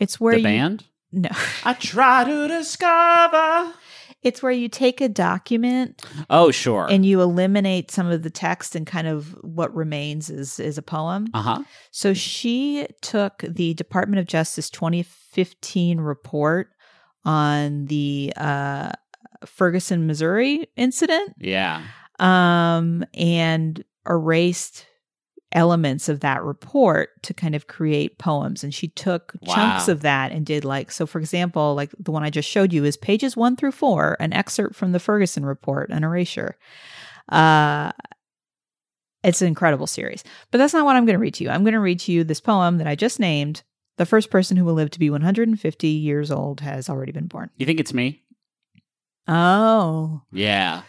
it's 0.00 0.18
where 0.18 0.36
the 0.36 0.40
you 0.40 0.44
band. 0.44 0.84
no 1.12 1.28
I 1.64 1.74
try 1.74 2.24
to 2.24 2.48
discover. 2.48 3.74
It's 4.22 4.42
where 4.42 4.50
you 4.52 4.68
take 4.68 5.00
a 5.00 5.08
document 5.08 6.02
Oh 6.28 6.50
sure. 6.50 6.86
and 6.90 7.06
you 7.06 7.20
eliminate 7.20 7.90
some 7.90 8.08
of 8.08 8.22
the 8.22 8.30
text 8.30 8.74
and 8.74 8.86
kind 8.86 9.06
of 9.06 9.28
what 9.42 9.74
remains 9.74 10.28
is 10.30 10.58
is 10.58 10.76
a 10.78 10.82
poem 10.82 11.28
uh 11.34 11.42
huh. 11.42 11.62
So 11.90 12.14
she 12.14 12.86
took 13.02 13.38
the 13.46 13.74
Department 13.74 14.20
of 14.20 14.26
Justice 14.26 14.70
2015 14.70 16.00
report 16.00 16.70
on 17.24 17.86
the 17.86 18.32
uh, 18.36 18.90
Ferguson, 19.46 20.06
Missouri 20.06 20.66
incident 20.76 21.34
Yeah. 21.38 21.82
um, 22.18 23.04
and 23.14 23.84
erased 24.08 24.86
elements 25.52 26.08
of 26.10 26.20
that 26.20 26.42
report 26.42 27.10
to 27.22 27.32
kind 27.32 27.54
of 27.54 27.66
create 27.66 28.18
poems 28.18 28.62
and 28.62 28.74
she 28.74 28.88
took 28.88 29.32
Wow. 29.42 29.54
chunks 29.54 29.88
of 29.88 30.02
that 30.02 30.30
and 30.30 30.44
did 30.44 30.62
like 30.64 30.90
so 30.90 31.06
for 31.06 31.18
example 31.18 31.74
like 31.74 31.90
the 31.98 32.12
one 32.12 32.22
i 32.22 32.28
just 32.28 32.46
showed 32.48 32.70
you 32.72 32.84
is 32.84 32.98
pages 32.98 33.34
one 33.34 33.56
through 33.56 33.72
four 33.72 34.16
an 34.20 34.34
excerpt 34.34 34.74
from 34.76 34.92
the 34.92 35.00
ferguson 35.00 35.46
report 35.46 35.88
an 35.88 36.04
erasure 36.04 36.56
uh 37.30 37.92
it's 39.24 39.40
an 39.40 39.48
incredible 39.48 39.86
series 39.86 40.22
but 40.50 40.58
that's 40.58 40.74
not 40.74 40.84
what 40.84 40.96
i'm 40.96 41.06
going 41.06 41.16
to 41.16 41.20
read 41.22 41.32
to 41.34 41.44
you 41.44 41.48
i'm 41.50 41.64
going 41.64 41.72
to 41.72 41.80
read 41.80 42.00
to 42.00 42.12
you 42.12 42.24
this 42.24 42.40
poem 42.42 42.76
that 42.76 42.86
i 42.86 42.94
just 42.94 43.18
named 43.18 43.62
the 43.96 44.04
first 44.06 44.30
person 44.30 44.56
who 44.58 44.66
will 44.66 44.74
live 44.74 44.90
to 44.90 44.98
be 44.98 45.08
150 45.08 45.88
years 45.88 46.30
old 46.30 46.60
has 46.60 46.90
already 46.90 47.12
been 47.12 47.26
born 47.26 47.48
You 47.56 47.64
think 47.64 47.80
it's 47.80 47.94
me? 47.94 48.22
oh 49.26 50.20
Yeah. 50.30 50.82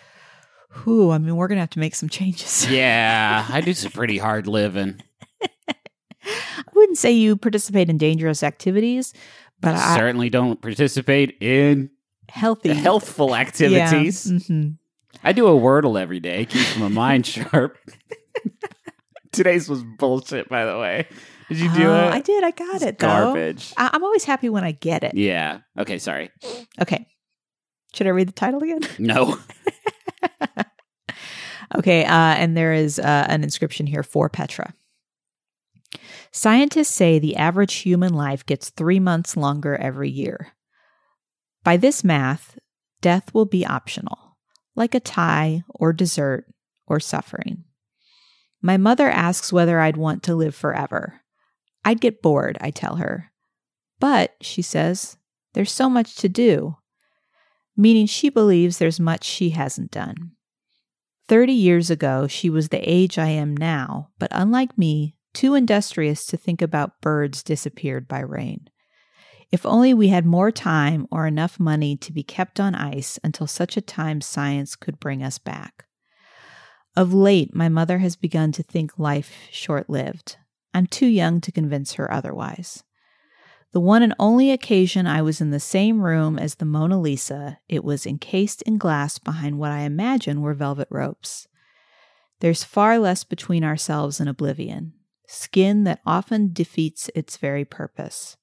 Whew 0.84 1.12
i 1.12 1.18
mean 1.18 1.36
we're 1.36 1.48
going 1.48 1.56
to 1.58 1.62
have 1.62 1.70
to 1.70 1.80
make 1.80 1.96
some 1.96 2.10
changes 2.10 2.70
Yeah. 2.72 3.46
I 3.50 3.62
do 3.62 3.74
some 3.74 3.92
pretty 3.92 4.18
hard 4.18 4.48
living. 4.48 5.02
I 5.42 6.64
wouldn't 6.76 6.98
say 6.98 7.12
you 7.12 7.36
participate 7.38 7.90
in 7.90 7.98
dangerous 7.98 8.44
activities, 8.44 9.14
but 9.62 9.76
I, 9.76 9.96
Certainly 9.98 10.30
don't 10.30 10.62
participate 10.62 11.38
in 11.42 11.90
healthy 12.28 12.74
healthful 12.74 13.36
activities. 13.36 14.30
Yeah. 14.30 14.38
mhm. 14.38 14.78
I 15.24 15.32
do 15.34 15.48
a 15.48 15.52
Wordle 15.60 16.00
every 16.00 16.20
day, 16.20 16.46
keeps 16.46 16.78
my 16.78 16.88
mind 16.88 17.26
sharp. 17.26 17.78
Today's 19.32 19.68
was 19.70 19.84
bullshit, 19.84 20.50
by 20.50 20.66
the 20.66 20.78
way. 20.78 21.08
Did 21.50 21.60
you 21.60 21.74
do 21.74 21.88
Oh, 21.90 22.08
it? 22.08 22.14
I 22.14 22.20
did. 22.22 22.44
I 22.44 22.52
got 22.52 22.76
It's 22.76 22.84
it. 22.86 23.00
Though. 23.00 23.08
Garbage. 23.08 23.74
I- 23.78 23.90
I'm 23.94 24.04
always 24.04 24.24
happy 24.24 24.50
when 24.50 24.64
I 24.64 24.72
get 24.72 25.04
it. 25.04 25.16
Yeah. 25.16 25.60
Okay, 25.78 25.98
sorry. 25.98 26.30
Okay. 26.82 27.08
Should 27.94 28.08
I 28.08 28.12
read 28.12 28.28
the 28.28 28.34
title 28.34 28.62
again? 28.64 28.82
No. 29.00 29.38
Okay, 31.78 32.04
uh, 32.04 32.10
and 32.10 32.58
there 32.58 32.74
is 32.74 32.98
uh, 32.98 33.26
an 33.30 33.44
inscription 33.44 33.86
here 33.86 34.04
for 34.04 34.30
Petra. 34.30 34.74
Scientists 36.32 36.90
say 36.90 37.20
the 37.20 37.36
average 37.36 37.76
human 37.76 38.14
life 38.14 38.46
gets 38.46 38.70
three 38.70 39.00
months 39.00 39.38
longer 39.38 39.76
every 39.76 40.10
year. 40.10 40.54
By 41.64 41.78
this 41.78 42.04
math, 42.04 42.58
death 43.02 43.34
will 43.34 43.46
be 43.46 43.66
optional, 43.66 44.38
like 44.76 44.96
a 44.96 45.00
tie 45.00 45.64
or 45.70 45.94
dessert 45.94 46.46
or 46.88 47.00
suffering. 47.00 47.66
My 48.62 48.78
mother 48.78 49.10
asks 49.10 49.54
whether 49.54 49.80
I'd 49.80 49.98
want 49.98 50.24
to 50.24 50.36
live 50.36 50.56
forever. 50.56 51.22
I'd 51.86 52.02
get 52.02 52.22
bored, 52.22 52.58
I 52.62 52.72
tell 52.72 52.96
her. 52.96 53.32
But, 54.00 54.36
she 54.42 54.62
says, 54.62 55.18
there's 55.54 55.72
so 55.72 55.90
much 55.90 56.16
to 56.18 56.30
do, 56.30 56.78
meaning 57.80 58.06
she 58.06 58.30
believes 58.30 58.78
there's 58.78 59.00
much 59.00 59.24
she 59.24 59.52
hasn't 59.52 59.90
done. 59.90 60.32
Thirty 61.30 61.54
years 61.54 61.90
ago, 61.90 62.28
she 62.28 62.50
was 62.50 62.70
the 62.70 62.90
age 62.90 63.18
I 63.18 63.28
am 63.28 63.56
now, 63.56 64.10
but 64.20 64.30
unlike 64.34 64.78
me, 64.78 65.16
too 65.34 65.54
industrious 65.56 66.26
to 66.26 66.38
think 66.38 66.62
about 66.62 67.00
birds 67.02 67.42
disappeared 67.42 68.08
by 68.08 68.20
rain. 68.20 68.68
If 69.50 69.66
only 69.66 69.94
we 69.94 70.10
had 70.10 70.26
more 70.26 70.52
time 70.52 71.08
or 71.10 71.26
enough 71.26 71.60
money 71.60 71.96
to 71.98 72.12
be 72.12 72.22
kept 72.22 72.60
on 72.60 72.76
ice 72.76 73.18
until 73.24 73.48
such 73.48 73.78
a 73.78 73.82
time 73.82 74.20
science 74.20 74.76
could 74.76 75.00
bring 75.00 75.24
us 75.24 75.38
back. 75.38 75.86
Of 76.98 77.14
late, 77.14 77.56
my 77.56 77.70
mother 77.70 78.00
has 78.00 78.18
begun 78.18 78.52
to 78.52 78.64
think 78.64 79.00
life 79.00 79.34
short 79.52 79.90
lived. 79.90 80.36
I'm 80.74 80.86
too 80.86 81.08
young 81.08 81.40
to 81.42 81.52
convince 81.52 81.94
her 81.94 82.12
otherwise. 82.12 82.84
The 83.72 83.80
one 83.80 84.02
and 84.02 84.16
only 84.18 84.50
occasion 84.50 85.06
I 85.06 85.22
was 85.22 85.42
in 85.42 85.52
the 85.52 85.60
same 85.60 86.02
room 86.02 86.40
as 86.40 86.56
the 86.56 86.66
Mona 86.66 87.00
Lisa, 87.00 87.60
it 87.68 87.84
was 87.84 88.08
encased 88.08 88.64
in 88.64 88.80
glass 88.80 89.20
behind 89.20 89.60
what 89.60 89.72
I 89.72 89.82
imagine 89.82 90.42
were 90.42 90.56
velvet 90.56 90.88
ropes. 90.90 91.48
There's 92.40 92.64
far 92.64 92.98
less 92.98 93.24
between 93.24 93.64
ourselves 93.64 94.20
and 94.20 94.28
oblivion, 94.28 94.94
skin 95.28 95.84
that 95.84 96.02
often 96.04 96.52
defeats 96.52 97.12
its 97.14 97.38
very 97.38 97.64
purpose. 97.64 98.38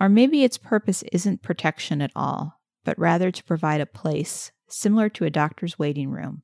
Or 0.00 0.08
maybe 0.08 0.42
its 0.42 0.58
purpose 0.58 1.04
isn't 1.12 1.42
protection 1.42 2.02
at 2.02 2.10
all, 2.16 2.60
but 2.84 2.98
rather 2.98 3.30
to 3.30 3.44
provide 3.44 3.80
a 3.80 3.86
place, 3.86 4.50
similar 4.68 5.08
to 5.10 5.24
a 5.24 5.30
doctor's 5.30 5.78
waiting 5.78 6.10
room, 6.10 6.42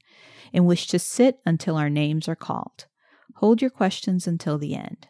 in 0.53 0.65
which 0.65 0.87
to 0.89 1.01
sit 1.01 1.41
until 1.45 1.75
our 1.75 1.91
names 1.91 2.29
are 2.29 2.37
called. 2.37 2.87
Hold 3.37 3.61
your 3.61 3.71
questions 3.71 4.29
until 4.29 4.59
the 4.59 4.77
end. 4.77 5.09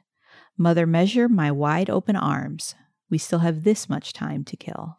Mother, 0.56 0.86
measure 0.86 1.28
my 1.28 1.50
wide 1.52 1.90
open 1.90 2.16
arms. 2.16 2.74
We 3.10 3.18
still 3.18 3.38
have 3.40 3.64
this 3.64 3.88
much 3.88 4.12
time 4.12 4.44
to 4.44 4.56
kill. 4.56 4.96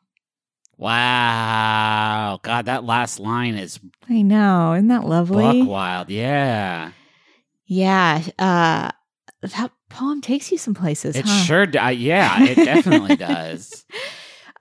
Wow. 0.78 2.40
God, 2.42 2.66
that 2.66 2.86
last 2.86 3.20
line 3.20 3.56
is 3.56 3.80
I 4.10 4.22
know. 4.22 4.74
Isn't 4.74 4.88
that 4.88 5.06
lovely? 5.06 5.62
buck 5.62 5.68
wild. 5.68 6.10
Yeah. 6.10 6.92
Yeah. 7.66 8.24
Uh, 8.40 8.92
that 9.42 9.72
poem 9.90 10.22
takes 10.22 10.52
you 10.52 10.58
some 10.58 10.74
places. 10.74 11.16
It 11.16 11.26
huh? 11.26 11.44
sure 11.44 11.66
does. 11.66 11.98
Yeah, 11.98 12.44
it 12.44 12.56
definitely 12.56 13.16
does. 13.16 13.86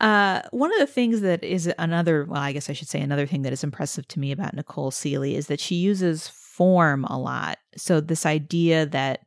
Uh, 0.00 0.42
one 0.52 0.72
of 0.72 0.78
the 0.78 0.86
things 0.86 1.22
that 1.22 1.42
is 1.42 1.68
another, 1.78 2.24
well, 2.24 2.40
I 2.40 2.52
guess 2.52 2.70
I 2.70 2.72
should 2.72 2.88
say 2.88 3.00
another 3.00 3.26
thing 3.26 3.42
that 3.42 3.52
is 3.52 3.64
impressive 3.64 4.06
to 4.08 4.20
me 4.20 4.30
about 4.30 4.54
Nicole 4.54 4.92
Sealey 4.92 5.34
is 5.34 5.48
that 5.48 5.58
she 5.58 5.74
uses 5.74 6.28
form 6.28 7.04
a 7.06 7.18
lot. 7.18 7.58
So 7.76 8.00
this 8.00 8.24
idea 8.24 8.86
that, 8.86 9.22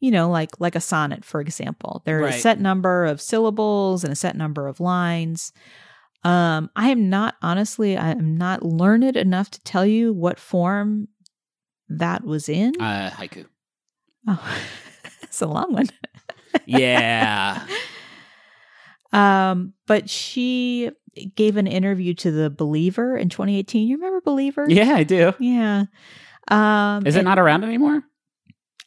you 0.00 0.10
know, 0.10 0.30
like 0.30 0.50
like 0.60 0.74
a 0.76 0.80
sonnet, 0.80 1.24
for 1.24 1.40
example, 1.40 2.02
There's 2.04 2.22
Right. 2.24 2.34
a 2.34 2.38
set 2.38 2.60
number 2.60 3.04
of 3.04 3.20
syllables 3.20 4.04
and 4.04 4.12
a 4.12 4.16
set 4.16 4.36
number 4.36 4.66
of 4.68 4.80
lines. 4.80 5.52
Um, 6.24 6.70
I 6.76 6.88
am 6.90 7.08
not 7.08 7.36
honestly, 7.42 7.96
I 7.96 8.10
am 8.10 8.36
not 8.36 8.64
learned 8.64 9.16
enough 9.16 9.50
to 9.52 9.60
tell 9.62 9.86
you 9.86 10.12
what 10.12 10.38
form 10.38 11.08
that 11.88 12.24
was 12.24 12.48
in. 12.48 12.72
Uh, 12.80 13.10
haiku. 13.10 13.46
oh, 14.26 14.58
it's 15.22 15.40
a 15.40 15.46
long 15.46 15.72
one. 15.72 15.86
Yeah. 16.66 17.66
Um, 19.10 19.72
but 19.86 20.10
she 20.10 20.90
gave 21.34 21.56
an 21.56 21.66
interview 21.66 22.12
to 22.14 22.30
the 22.30 22.50
Believer 22.50 23.16
in 23.16 23.30
2018. 23.30 23.88
You 23.88 23.96
remember 23.96 24.20
Believer? 24.20 24.66
yeah, 24.68 24.92
I 24.94 25.02
do. 25.02 25.32
Yeah. 25.40 25.84
Um, 26.48 27.06
Is 27.06 27.16
it 27.16 27.20
and 27.20 27.24
not 27.26 27.38
around 27.38 27.64
anymore? 27.64 28.02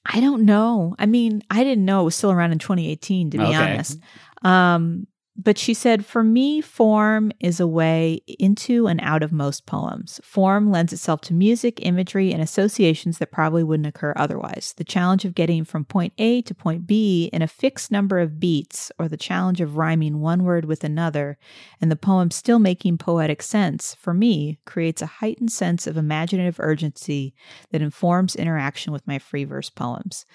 I 0.06 0.20
don't 0.20 0.46
know. 0.46 0.96
I 0.98 1.06
mean, 1.06 1.44
I 1.50 1.64
didn't 1.64 1.86
know 1.86 2.02
it 2.02 2.06
was 2.06 2.16
still 2.16 2.32
around 2.32 2.52
in 2.52 2.60
2018, 2.60 3.32
to 3.32 3.38
be 3.38 3.44
Okay. 3.44 3.56
honest. 3.56 4.00
Um, 4.42 5.08
but 5.38 5.58
she 5.58 5.74
said, 5.74 6.06
for 6.06 6.24
me, 6.24 6.62
form 6.62 7.32
is 7.40 7.60
a 7.60 7.68
way 7.68 8.22
into 8.40 8.88
and 8.88 9.00
out 9.02 9.24
of 9.24 9.32
most 9.32 9.66
poems. 9.66 10.20
Form 10.24 10.70
lends 10.70 10.92
itself 10.92 11.22
to 11.22 11.34
music, 11.34 11.80
imagery, 11.86 12.34
and 12.34 12.42
associations 12.42 13.18
that 13.18 13.32
probably 13.32 13.64
wouldn't 13.64 13.88
occur 13.88 14.14
otherwise. 14.16 14.74
The 14.78 14.84
challenge 14.84 15.24
of 15.24 15.34
getting 15.34 15.64
from 15.64 15.86
point 15.86 16.14
A 16.18 16.42
to 16.44 16.54
point 16.54 16.86
B 16.86 17.30
in 17.32 17.42
a 17.42 17.48
fixed 17.48 17.92
number 17.92 18.20
of 18.20 18.40
beats, 18.40 18.92
or 19.00 19.08
the 19.08 19.18
challenge 19.18 19.62
of 19.62 19.78
rhyming 19.78 20.20
one 20.20 20.44
word 20.44 20.66
with 20.66 20.84
another, 20.84 21.38
and 21.80 21.90
the 21.90 21.96
poem 21.96 22.30
still 22.30 22.60
making 22.60 22.98
poetic 22.98 23.42
sense, 23.42 23.96
for 23.96 24.14
me, 24.14 24.60
creates 24.66 25.02
a 25.02 25.08
heightened 25.08 25.52
sense 25.52 25.88
of 25.88 25.98
imaginative 25.98 26.60
urgency 26.60 27.34
that 27.72 27.82
informs 27.82 28.36
interaction 28.36 28.92
with 28.92 29.08
my 29.08 29.18
free 29.18 29.46
verse 29.46 29.70
poems. 29.70 30.26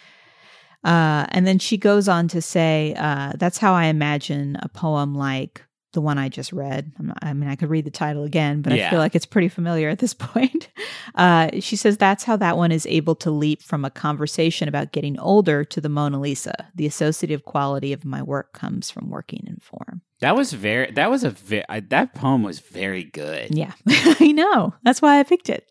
Uh, 0.87 1.27
and 1.31 1.47
then 1.47 1.59
she 1.59 1.77
goes 1.77 2.09
on 2.09 2.29
to 2.29 2.41
say, 2.41 2.95
uh, 2.97 3.33
that's 3.37 3.59
how 3.59 3.75
I 3.75 3.87
imagine 3.87 4.57
a 4.63 4.69
poem 4.69 5.15
like 5.15 5.63
the 5.93 6.01
one 6.03 6.19
I 6.19 6.29
just 6.29 6.53
read. 6.53 6.93
I'm 6.99 7.07
not- 7.07 7.19
I 7.23 7.33
mean, 7.33 7.49
I 7.49 7.57
could 7.57 7.71
read 7.71 7.87
the 7.87 7.91
title 7.91 8.23
again, 8.25 8.61
but 8.61 8.73
I 8.73 8.77
feel 8.91 8.99
like 8.99 9.15
it's 9.15 9.25
pretty 9.25 9.49
familiar 9.49 9.89
at 9.89 9.99
this 9.99 10.13
point. 10.29 10.69
Uh, 11.15 11.49
she 11.61 11.75
says 11.75 11.97
that's 11.97 12.25
how 12.25 12.37
that 12.37 12.57
one 12.59 12.71
is 12.71 12.87
able 12.87 13.15
to 13.17 13.31
leap 13.31 13.63
from 13.63 13.85
a 13.85 13.91
conversation 13.91 14.69
about 14.69 14.93
getting 14.93 15.19
older 15.19 15.65
to 15.65 15.81
the 15.81 15.89
Mona 15.89 16.21
Lisa. 16.21 16.69
The 16.75 16.87
associative 16.87 17.45
quality 17.47 17.93
of 17.95 18.05
my 18.05 18.23
work 18.23 18.53
comes 18.53 18.91
from 18.91 19.09
working 19.09 19.45
in 19.47 19.57
form. 19.57 20.03
That 20.21 20.37
was 20.37 20.53
very. 20.53 20.91
That 20.93 21.11
was 21.11 21.25
a 21.25 21.31
very. 21.31 21.65
That 21.89 22.15
poem 22.15 22.43
was 22.43 22.59
very 22.61 23.05
good. 23.05 23.55
Yeah, 23.55 23.73
I 23.89 24.33
know. 24.33 24.75
That's 24.85 25.01
why 25.03 25.19
I 25.19 25.23
picked 25.25 25.49
it. 25.51 25.67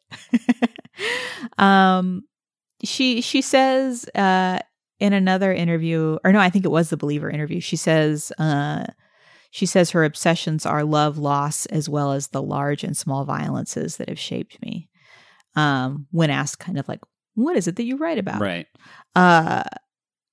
um, 1.58 2.24
she 2.84 3.22
she 3.22 3.42
says 3.42 4.06
uh, 4.16 4.60
in 5.00 5.14
another 5.14 5.54
interview, 5.54 6.18
or 6.24 6.32
no, 6.32 6.40
I 6.40 6.50
think 6.50 6.66
it 6.66 6.72
was 6.72 6.90
the 6.90 6.98
Believer 6.98 7.30
interview. 7.30 7.60
She 7.60 7.76
says 7.76 8.32
uh, 8.38 8.86
she 9.52 9.66
says 9.66 9.92
her 9.92 10.04
obsessions 10.04 10.66
are 10.66 10.84
love, 10.84 11.18
loss, 11.18 11.66
as 11.68 11.88
well 11.88 12.12
as 12.12 12.28
the 12.28 12.42
large 12.42 12.84
and 12.84 12.96
small 12.96 13.24
violences 13.24 13.98
that 13.98 14.10
have 14.10 14.20
shaped 14.20 14.62
me. 14.62 14.90
Um, 15.56 16.08
when 16.12 16.30
asked, 16.30 16.60
kind 16.60 16.78
of 16.78 16.88
like, 16.90 17.00
what 17.36 17.56
is 17.56 17.68
it 17.68 17.78
that 17.78 17.86
you 17.86 17.96
write 17.96 18.18
about? 18.18 18.42
Right. 18.42 18.68
Uh, 19.16 19.64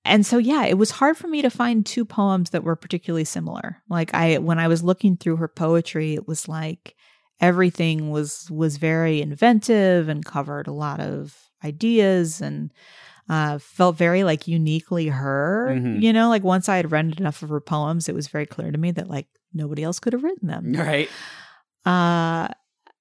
and 0.04 0.26
so 0.26 0.38
yeah, 0.38 0.64
it 0.64 0.78
was 0.78 0.90
hard 0.90 1.16
for 1.16 1.28
me 1.28 1.42
to 1.42 1.50
find 1.50 1.87
two 1.87 2.04
poems 2.04 2.50
that 2.50 2.64
were 2.64 2.75
particularly 2.75 3.25
similar. 3.25 3.83
Like 3.88 4.12
I 4.14 4.38
when 4.38 4.59
I 4.59 4.69
was 4.69 4.83
looking 4.83 5.16
through 5.16 5.37
her 5.37 5.49
poetry, 5.49 6.14
it 6.14 6.26
was 6.26 6.49
like 6.49 6.97
everything 7.40 8.11
was 8.11 8.49
was 8.50 8.76
very 8.76 9.23
inventive 9.23 10.09
and 10.09 10.25
covered 10.25 10.66
a 10.66 10.73
lot 10.73 10.99
of 10.99 11.37
ideas 11.64 12.40
and 12.40 12.73
uh, 13.29 13.59
felt 13.59 13.97
very 13.97 14.25
like 14.25 14.47
uniquely 14.49 15.09
her. 15.09 15.71
Mhm. 15.73 16.02
You 16.02 16.12
know, 16.12 16.29
like 16.29 16.43
once 16.43 16.69
I 16.69 16.76
had 16.76 16.91
read 16.93 17.19
enough 17.21 17.43
of 17.43 17.49
her 17.50 17.61
poems, 17.61 18.09
it 18.09 18.14
was 18.14 18.29
very 18.29 18.47
clear 18.47 18.71
to 18.71 18.79
me 18.79 18.91
that 18.93 19.09
like 19.09 19.26
nobody 19.55 19.83
else 19.83 19.99
could 20.00 20.12
have 20.12 20.25
written 20.25 20.49
them. 20.49 20.73
Right. 20.76 21.09
Uh, 21.85 22.49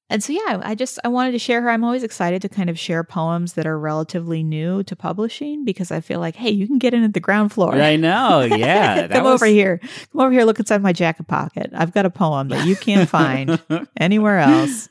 And 0.10 0.22
so 0.22 0.34
yeah, 0.34 0.60
I 0.62 0.76
just 0.76 1.00
I 1.06 1.08
wanted 1.08 1.32
to 1.32 1.40
share 1.40 1.62
her. 1.62 1.70
I'm 1.70 1.86
always 1.86 2.04
excited 2.04 2.42
to 2.42 2.50
kind 2.50 2.70
of 2.70 2.78
share 2.78 3.02
poems 3.02 3.54
that 3.54 3.66
are 3.66 3.80
relatively 3.80 4.44
new 4.44 4.84
to 4.84 4.94
publishing 4.94 5.64
because 5.64 5.90
I 5.90 6.02
feel 6.02 6.20
like, 6.20 6.36
hey, 6.36 6.50
you 6.50 6.68
can 6.68 6.80
get 6.80 6.94
in 6.94 7.04
at 7.04 7.14
the 7.14 7.22
ground 7.22 7.54
floor. 7.54 7.76
I 7.76 7.96
know. 7.96 8.42
Yeah. 8.52 9.08
Come 9.08 9.26
over 9.26 9.46
here. 9.46 9.80
Come 10.12 10.20
over 10.22 10.32
here. 10.34 10.44
Look 10.44 10.60
inside 10.60 10.82
my 10.82 10.92
jacket 10.92 11.28
pocket. 11.30 11.70
I've 11.74 11.94
got 11.94 12.06
a 12.06 12.10
poem 12.10 12.50
that 12.50 12.68
you 12.68 12.76
can't 12.76 13.08
find 13.08 13.62
anywhere 13.98 14.40
else. 14.40 14.90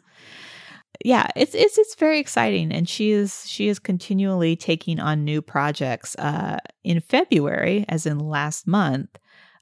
Yeah, 1.02 1.28
it's 1.34 1.54
it's 1.54 1.78
it's 1.78 1.94
very 1.94 2.18
exciting, 2.18 2.72
and 2.72 2.88
she 2.88 3.10
is 3.12 3.44
she 3.46 3.68
is 3.68 3.78
continually 3.78 4.54
taking 4.54 5.00
on 5.00 5.24
new 5.24 5.40
projects. 5.40 6.14
Uh, 6.16 6.58
in 6.84 7.00
February, 7.00 7.86
as 7.88 8.04
in 8.04 8.18
last 8.18 8.66
month, 8.66 9.18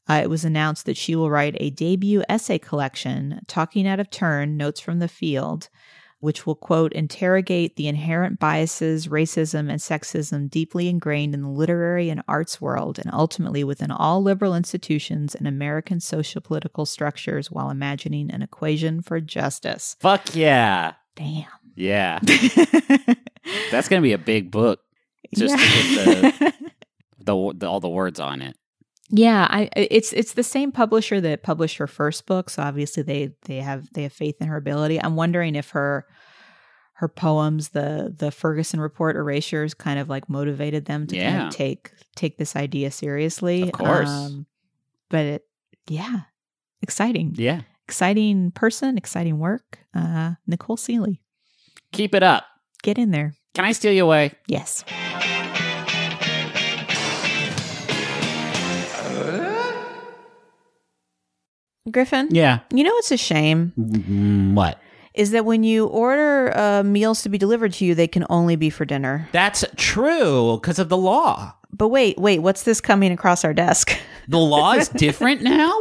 uh, 0.09 0.21
it 0.23 0.30
was 0.30 0.45
announced 0.45 0.87
that 0.87 0.97
she 0.97 1.14
will 1.14 1.30
write 1.30 1.57
a 1.61 1.71
debut 1.71 2.25
essay 2.28 2.59
collection, 2.59 3.40
Talking 3.47 3.87
Out 3.87 4.00
of 4.00 4.11
Turn 4.11 4.57
Notes 4.57 4.80
from 4.80 4.99
the 4.99 5.09
Field, 5.09 5.68
which 6.21 6.47
will, 6.47 6.54
quote, 6.54 6.92
interrogate 6.92 7.76
the 7.76 7.87
inherent 7.87 8.40
biases, 8.40 9.07
racism, 9.09 9.71
and 9.71 9.78
sexism 9.78 10.50
deeply 10.50 10.88
ingrained 10.88 11.35
in 11.35 11.42
the 11.42 11.49
literary 11.49 12.09
and 12.11 12.23
arts 12.26 12.61
world 12.61 12.99
and 12.99 13.12
ultimately 13.12 13.62
within 13.62 13.90
all 13.90 14.23
liberal 14.23 14.57
institutions 14.57 15.35
and 15.35 15.47
American 15.47 16.00
social 16.00 16.40
political 16.40 16.87
structures 16.87 17.50
while 17.50 17.71
imagining 17.71 18.30
an 18.30 18.42
equation 18.42 19.02
for 19.02 19.21
justice. 19.21 19.97
Fuck 20.00 20.35
yeah. 20.35 20.95
Damn. 21.18 21.44
Yeah. 21.75 22.18
That's 23.70 23.88
going 23.88 24.00
to 24.00 24.06
be 24.06 24.12
a 24.12 24.18
big 24.18 24.50
book 24.50 24.80
just 25.34 25.56
to 25.56 25.64
get 25.64 26.04
the, 26.04 26.54
the, 27.25 27.54
the, 27.56 27.66
all 27.66 27.80
the 27.80 27.88
words 27.88 28.20
on 28.20 28.40
it. 28.40 28.56
Yeah, 29.10 29.46
I 29.48 29.70
it's 29.75 30.12
it's 30.12 30.34
the 30.34 30.42
same 30.42 30.70
publisher 30.70 31.18
that 31.22 31.42
published 31.42 31.78
her 31.78 31.87
first 31.87 32.26
book, 32.26 32.50
so 32.50 32.62
obviously 32.62 33.02
they 33.02 33.30
they 33.46 33.56
have 33.56 33.90
they 33.94 34.02
have 34.02 34.12
faith 34.12 34.37
in 34.38 34.48
her 34.48 34.56
ability. 34.58 35.02
I'm 35.02 35.16
wondering 35.16 35.54
if 35.54 35.70
her 35.70 36.06
her 36.92 37.08
poems, 37.08 37.70
the 37.70 38.14
the 38.14 38.30
Ferguson 38.30 38.80
Report 38.80 39.16
erasures, 39.16 39.72
kind 39.72 39.98
of 39.98 40.10
like 40.10 40.28
motivated 40.28 40.84
them 40.84 41.06
to 41.06 41.16
kind 41.18 41.42
of 41.46 41.54
take 41.54 41.90
take 42.16 42.37
this 42.37 42.54
idea 42.54 42.90
seriously. 42.90 43.62
Um, 43.62 43.68
Of 43.68 43.72
course. 43.72 44.30
but 45.08 45.25
it, 45.25 45.44
yeah, 45.88 46.20
exciting, 46.82 47.34
Yeah. 47.38 47.62
Exciting 47.88 48.50
person, 48.50 48.99
exciting 48.99 49.38
work. 49.38 49.78
Uh, 49.95 50.35
Nicole 50.47 50.76
Sealey, 50.76 51.21
Keep 51.92 52.14
it 52.14 52.23
up. 52.23 52.45
get 52.83 52.99
in 52.99 53.12
there. 53.12 53.33
Can 53.54 53.64
I 53.64 53.73
steal 53.73 53.92
you 53.92 54.04
away? 54.04 54.33
Yes. 54.47 54.85
Griffin, 61.90 62.28
Yeah. 62.30 62.61
you 62.73 62.85
know 62.85 62.92
it's 62.97 63.11
a 63.11 63.16
shame 63.16 63.73
Mm, 63.78 64.54
What? 64.54 64.78
is 65.14 65.30
that 65.30 65.45
when 65.47 65.64
you 65.64 65.87
order 65.87 66.57
uh, 66.57 66.83
meals 66.83 67.23
to 67.23 67.28
be 67.28 67.38
delivered 67.38 67.73
to 67.75 67.85
you, 67.85 67.95
they 67.95 68.07
can 68.07 68.25
only 68.30 68.57
be 68.57 68.71
for 68.71 68.85
dinner. 68.85 69.28
That's 69.33 69.64
true 69.76 70.59
because 70.61 70.78
of 70.78 70.90
the 70.90 70.97
law. 70.99 71.54
But 71.73 71.88
wait, 71.88 72.18
wait, 72.18 72.40
what's 72.40 72.62
this 72.62 72.80
coming 72.80 73.11
across 73.11 73.45
our 73.45 73.54
desk? 73.54 73.97
The 74.28 74.38
law 74.38 74.73
is 74.75 74.88
different 75.07 75.42
now. 75.42 75.75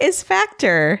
is 0.00 0.22
Factor. 0.22 1.00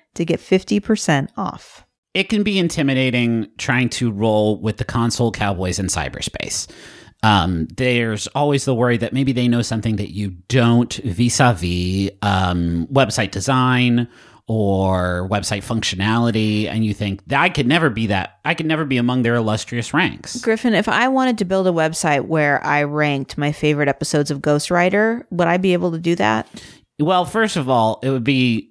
to 0.15 0.25
get 0.25 0.39
50% 0.39 1.29
off. 1.37 1.85
it 2.13 2.27
can 2.29 2.43
be 2.43 2.59
intimidating 2.59 3.47
trying 3.57 3.87
to 3.89 4.11
roll 4.11 4.59
with 4.59 4.77
the 4.77 4.83
console 4.83 5.31
cowboys 5.31 5.79
in 5.79 5.87
cyberspace. 5.87 6.67
Um, 7.23 7.67
there's 7.77 8.27
always 8.27 8.65
the 8.65 8.73
worry 8.75 8.97
that 8.97 9.13
maybe 9.13 9.31
they 9.31 9.47
know 9.47 9.61
something 9.61 9.95
that 9.97 10.11
you 10.11 10.31
don't 10.49 10.93
vis-a-vis 10.93 12.09
um, 12.21 12.87
website 12.91 13.31
design 13.31 14.07
or 14.47 15.29
website 15.29 15.63
functionality, 15.63 16.67
and 16.67 16.83
you 16.83 16.93
think 16.93 17.23
that 17.27 17.39
I 17.39 17.47
could 17.49 17.67
never 17.67 17.89
be 17.89 18.07
that. 18.07 18.39
I 18.43 18.53
could 18.55 18.65
never 18.65 18.83
be 18.85 18.97
among 18.97 19.21
their 19.21 19.35
illustrious 19.35 19.93
ranks. 19.93 20.41
Griffin, 20.41 20.73
if 20.73 20.89
I 20.89 21.07
wanted 21.07 21.37
to 21.37 21.45
build 21.45 21.67
a 21.67 21.71
website 21.71 22.25
where 22.25 22.61
I 22.65 22.83
ranked 22.83 23.37
my 23.37 23.51
favorite 23.51 23.87
episodes 23.87 24.31
of 24.31 24.39
Ghostwriter, 24.39 25.23
would 25.29 25.47
I 25.47 25.57
be 25.57 25.73
able 25.73 25.91
to 25.91 25.99
do 25.99 26.15
that? 26.15 26.47
Well, 26.99 27.23
first 27.23 27.55
of 27.55 27.69
all, 27.69 27.99
it 28.03 28.09
would 28.09 28.23
be 28.23 28.70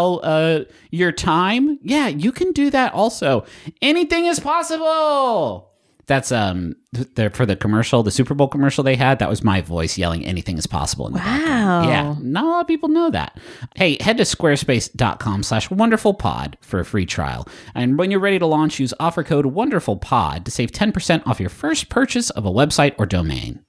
uh, 0.23 0.63
your 0.91 1.11
time? 1.11 1.79
Yeah, 1.81 2.07
you 2.07 2.31
can 2.31 2.51
do 2.51 2.69
that 2.71 2.93
also. 2.93 3.45
Anything 3.81 4.25
is 4.25 4.39
possible. 4.39 5.69
That's 6.07 6.31
um 6.31 6.75
there 7.15 7.29
for 7.29 7.45
the 7.45 7.55
commercial, 7.55 8.03
the 8.03 8.11
Super 8.11 8.33
Bowl 8.33 8.49
commercial 8.49 8.83
they 8.83 8.97
had. 8.97 9.19
That 9.19 9.29
was 9.29 9.43
my 9.43 9.61
voice 9.61 9.97
yelling 9.97 10.25
anything 10.25 10.57
is 10.57 10.67
possible 10.67 11.07
in 11.07 11.13
the 11.13 11.19
background. 11.19 11.85
Wow. 11.85 11.89
Yeah, 11.89 12.15
not 12.19 12.43
a 12.43 12.47
lot 12.47 12.61
of 12.61 12.67
people 12.67 12.89
know 12.89 13.09
that. 13.11 13.39
Hey, 13.75 13.97
head 14.01 14.17
to 14.17 14.23
squarespace.com 14.23 15.43
slash 15.43 15.69
wonderfulpod 15.69 16.55
for 16.59 16.81
a 16.81 16.85
free 16.85 17.05
trial. 17.05 17.47
And 17.75 17.97
when 17.97 18.11
you're 18.11 18.19
ready 18.19 18.39
to 18.39 18.45
launch, 18.45 18.77
use 18.79 18.93
offer 18.99 19.23
code 19.23 19.45
wonderfulpod 19.45 20.43
to 20.43 20.51
save 20.51 20.71
10% 20.71 21.25
off 21.25 21.39
your 21.39 21.49
first 21.49 21.87
purchase 21.87 22.29
of 22.31 22.45
a 22.45 22.51
website 22.51 22.95
or 22.97 23.05
domain. 23.05 23.63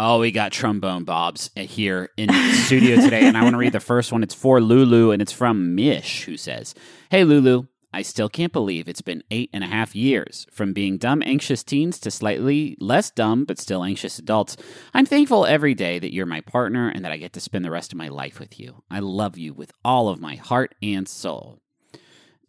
Oh, 0.00 0.20
we 0.20 0.30
got 0.30 0.52
trombone 0.52 1.02
bobs 1.02 1.50
here 1.56 2.10
in 2.16 2.32
studio 2.52 3.00
today, 3.00 3.26
and 3.26 3.36
I 3.36 3.42
want 3.42 3.54
to 3.54 3.58
read 3.58 3.72
the 3.72 3.80
first 3.80 4.12
one. 4.12 4.22
It's 4.22 4.32
for 4.32 4.60
Lulu, 4.60 5.10
and 5.10 5.20
it's 5.20 5.32
from 5.32 5.74
Mish, 5.74 6.22
who 6.22 6.36
says, 6.36 6.76
Hey, 7.10 7.24
Lulu, 7.24 7.66
I 7.92 8.02
still 8.02 8.28
can't 8.28 8.52
believe 8.52 8.86
it's 8.86 9.02
been 9.02 9.24
eight 9.32 9.50
and 9.52 9.64
a 9.64 9.66
half 9.66 9.96
years 9.96 10.46
from 10.52 10.72
being 10.72 10.98
dumb, 10.98 11.20
anxious 11.26 11.64
teens 11.64 11.98
to 11.98 12.12
slightly 12.12 12.76
less 12.78 13.10
dumb, 13.10 13.44
but 13.44 13.58
still 13.58 13.82
anxious 13.82 14.20
adults. 14.20 14.56
I'm 14.94 15.04
thankful 15.04 15.46
every 15.46 15.74
day 15.74 15.98
that 15.98 16.14
you're 16.14 16.26
my 16.26 16.42
partner 16.42 16.88
and 16.88 17.04
that 17.04 17.10
I 17.10 17.16
get 17.16 17.32
to 17.32 17.40
spend 17.40 17.64
the 17.64 17.72
rest 17.72 17.90
of 17.90 17.98
my 17.98 18.06
life 18.06 18.38
with 18.38 18.60
you. 18.60 18.84
I 18.88 19.00
love 19.00 19.36
you 19.36 19.52
with 19.52 19.72
all 19.84 20.10
of 20.10 20.20
my 20.20 20.36
heart 20.36 20.76
and 20.80 21.08
soul. 21.08 21.58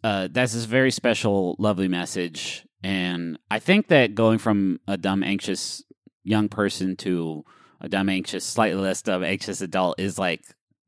Uh, 0.04 0.28
that's 0.30 0.52
this 0.52 0.66
very 0.66 0.92
special, 0.92 1.56
lovely 1.58 1.88
message. 1.88 2.64
And 2.84 3.40
I 3.50 3.58
think 3.58 3.88
that 3.88 4.14
going 4.14 4.38
from 4.38 4.78
a 4.86 4.96
dumb, 4.96 5.24
anxious 5.24 5.82
young 6.22 6.48
person 6.48 6.96
to 6.96 7.44
a 7.80 7.88
dumb, 7.88 8.08
anxious, 8.08 8.44
slightly 8.44 8.80
less 8.80 9.02
dumb, 9.02 9.24
anxious 9.24 9.60
adult 9.60 9.98
is 9.98 10.18
like 10.18 10.42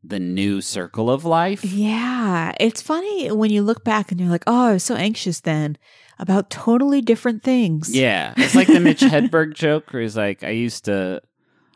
the 0.05 0.18
new 0.18 0.61
circle 0.61 1.11
of 1.11 1.25
life. 1.25 1.64
Yeah. 1.64 2.53
It's 2.59 2.83
funny 2.83 3.31
when 3.31 3.51
you 3.51 3.62
look 3.62 3.85
back 3.85 4.11
and 4.11 4.21
you're 4.21 4.31
like, 4.31 4.45
oh, 4.47 4.66
I 4.66 4.73
was 4.75 4.85
so 4.85 4.95
anxious 4.97 5.40
then 5.40 5.79
about 6.18 6.51
totally 6.51 7.01
different 7.01 7.42
things. 7.42 7.95
Yeah, 7.95 8.35
it's 8.37 8.55
like 8.55 8.68
the 8.68 8.81
Mitch 8.81 9.01
Hedberg 9.01 9.55
joke, 9.55 9.92
where 9.92 10.03
he's 10.03 10.16
like, 10.16 10.45
"I 10.45 10.51
used 10.51 10.85
to, 10.85 11.21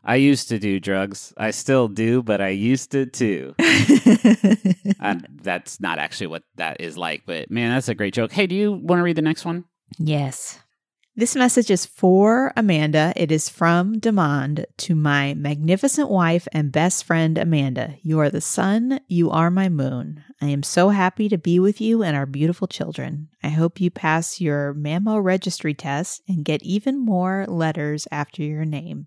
I 0.05 0.17
used 0.17 0.49
to 0.51 0.59
do 0.59 0.79
drugs. 0.79 1.35
I 1.37 1.51
still 1.51 1.89
do, 1.89 2.23
but 2.23 2.41
I 2.41 2.51
used 2.51 2.93
to 2.93 3.07
too." 3.07 3.55
and 5.01 5.27
that's 5.43 5.81
not 5.81 5.99
actually 5.99 6.29
what 6.29 6.45
that 6.57 6.81
is 6.81 6.97
like, 6.97 7.23
but 7.27 7.51
man, 7.51 7.73
that's 7.73 7.89
a 7.89 7.95
great 7.95 8.15
joke. 8.15 8.31
Hey, 8.31 8.47
do 8.47 8.55
you 8.55 8.73
want 8.73 9.01
to 9.01 9.03
read 9.03 9.17
the 9.17 9.23
next 9.23 9.45
one? 9.45 9.65
yes. 9.99 10.61
This 11.19 11.35
message 11.35 11.71
is 11.71 11.87
for 11.87 12.53
Amanda. 12.59 13.15
It 13.17 13.33
is 13.33 13.49
from 13.49 13.99
Demand 13.99 14.67
to 14.77 14.95
my 14.95 15.33
magnificent 15.33 16.11
wife 16.11 16.47
and 16.53 16.71
best 16.71 17.05
friend, 17.05 17.39
Amanda. 17.39 17.95
You 18.03 18.21
are 18.21 18.29
the 18.29 18.43
sun. 18.43 19.01
You 19.09 19.31
are 19.31 19.51
my 19.51 19.71
moon. 19.71 20.23
I 20.43 20.49
am 20.49 20.63
so 20.63 20.91
happy 20.91 21.31
to 21.31 21.39
be 21.39 21.59
with 21.59 21.81
you 21.81 22.03
and 22.03 22.15
our 22.15 22.27
beautiful 22.27 22.69
children. 22.69 23.31
I 23.43 23.49
hope 23.49 23.81
you 23.81 23.91
pass 23.91 24.43
your 24.43 24.75
Mammo 24.75 25.25
registry 25.25 25.73
test 25.73 26.21
and 26.29 26.45
get 26.45 26.63
even 26.63 27.03
more 27.03 27.47
letters 27.49 28.07
after 28.13 28.43
your 28.43 28.67
name. 28.67 29.07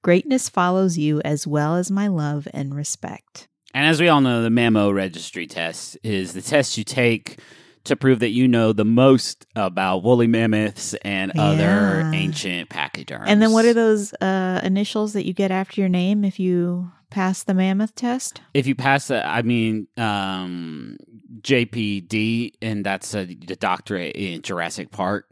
Greatness 0.00 0.48
follows 0.48 0.96
you 0.96 1.20
as 1.22 1.46
well 1.46 1.76
as 1.76 1.90
my 1.90 2.06
love 2.06 2.48
and 2.54 2.74
respect. 2.74 3.46
And 3.74 3.84
as 3.86 4.00
we 4.00 4.08
all 4.08 4.22
know, 4.22 4.40
the 4.40 4.48
Mammo 4.48 4.90
registry 4.94 5.46
test 5.46 5.98
is 6.02 6.32
the 6.32 6.40
test 6.40 6.78
you 6.78 6.84
take 6.84 7.38
to 7.86 7.96
prove 7.96 8.20
that 8.20 8.30
you 8.30 8.46
know 8.48 8.72
the 8.72 8.84
most 8.84 9.46
about 9.56 10.02
woolly 10.02 10.26
mammoths 10.26 10.94
and 11.02 11.32
other 11.38 12.10
ancient 12.12 12.68
pachyderms. 12.68 13.24
And 13.26 13.40
then 13.40 13.52
what 13.52 13.64
are 13.64 13.74
those 13.74 14.12
uh, 14.14 14.60
initials 14.62 15.12
that 15.14 15.26
you 15.26 15.32
get 15.32 15.50
after 15.50 15.80
your 15.80 15.88
name 15.88 16.24
if 16.24 16.38
you 16.38 16.90
pass 17.10 17.42
the 17.42 17.54
mammoth 17.54 17.94
test? 17.94 18.40
If 18.54 18.66
you 18.66 18.74
pass 18.74 19.08
the, 19.08 19.26
I 19.26 19.42
mean, 19.42 19.88
um, 19.96 20.98
JPD, 21.40 22.54
and 22.62 22.84
that's 22.84 23.14
a, 23.14 23.24
the 23.24 23.56
doctorate 23.56 24.16
in 24.16 24.42
Jurassic 24.42 24.90
Park. 24.90 25.26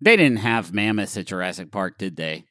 They 0.00 0.16
didn't 0.16 0.38
have 0.38 0.74
mammoths 0.74 1.16
at 1.16 1.26
Jurassic 1.26 1.70
Park, 1.70 1.98
did 1.98 2.16
they? 2.16 2.44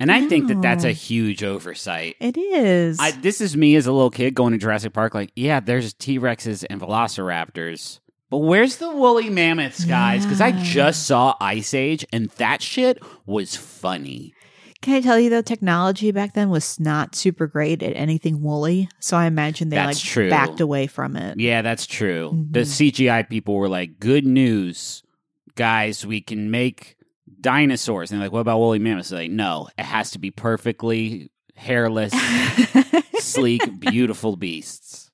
And 0.00 0.12
I 0.12 0.28
think 0.28 0.46
that 0.48 0.62
that's 0.62 0.84
a 0.84 0.92
huge 0.92 1.42
oversight. 1.42 2.16
It 2.20 2.36
is. 2.36 3.00
I, 3.00 3.10
this 3.10 3.40
is 3.40 3.56
me 3.56 3.74
as 3.74 3.88
a 3.88 3.92
little 3.92 4.10
kid 4.10 4.34
going 4.34 4.52
to 4.52 4.58
Jurassic 4.58 4.92
Park. 4.92 5.12
Like, 5.12 5.32
yeah, 5.34 5.58
there's 5.58 5.92
T 5.92 6.20
Rexes 6.20 6.64
and 6.68 6.80
Velociraptors, 6.80 7.98
but 8.30 8.38
where's 8.38 8.76
the 8.76 8.90
woolly 8.90 9.30
mammoths, 9.30 9.84
guys? 9.84 10.24
Because 10.24 10.40
I 10.40 10.52
just 10.52 11.06
saw 11.06 11.34
Ice 11.40 11.72
Age, 11.74 12.04
and 12.12 12.28
that 12.38 12.62
shit 12.62 12.98
was 13.26 13.56
funny. 13.56 14.34
Can 14.80 14.94
I 14.94 15.00
tell 15.00 15.18
you 15.18 15.28
though, 15.28 15.42
technology 15.42 16.12
back 16.12 16.34
then 16.34 16.50
was 16.50 16.78
not 16.78 17.16
super 17.16 17.48
great 17.48 17.82
at 17.82 17.96
anything 17.96 18.40
woolly. 18.42 18.88
So 19.00 19.16
I 19.16 19.26
imagine 19.26 19.70
they 19.70 19.76
That's 19.76 19.98
like 19.98 20.04
true. 20.04 20.30
backed 20.30 20.60
away 20.60 20.86
from 20.86 21.16
it. 21.16 21.40
Yeah, 21.40 21.62
that's 21.62 21.84
true. 21.84 22.46
The 22.52 22.60
Mhm. 22.60 22.66
CGI 22.66 23.22
people 23.28 23.54
were 23.56 23.68
like, 23.68 23.98
"Good 23.98 24.24
news, 24.24 25.02
guys! 25.56 26.06
We 26.06 26.20
can 26.20 26.52
make 26.52 26.94
dinosaurs." 27.40 28.12
And 28.12 28.20
they're 28.20 28.26
like, 28.28 28.32
"What 28.32 28.40
about 28.40 28.60
woolly 28.60 28.78
mammoths?" 28.78 29.08
They're 29.08 29.22
like, 29.22 29.32
"No, 29.32 29.68
it 29.76 29.84
has 29.84 30.12
to 30.12 30.20
be 30.20 30.30
perfectly 30.30 31.28
hairless, 31.56 32.12
sleek, 33.18 33.80
beautiful 33.80 34.36
beasts." 34.36 35.07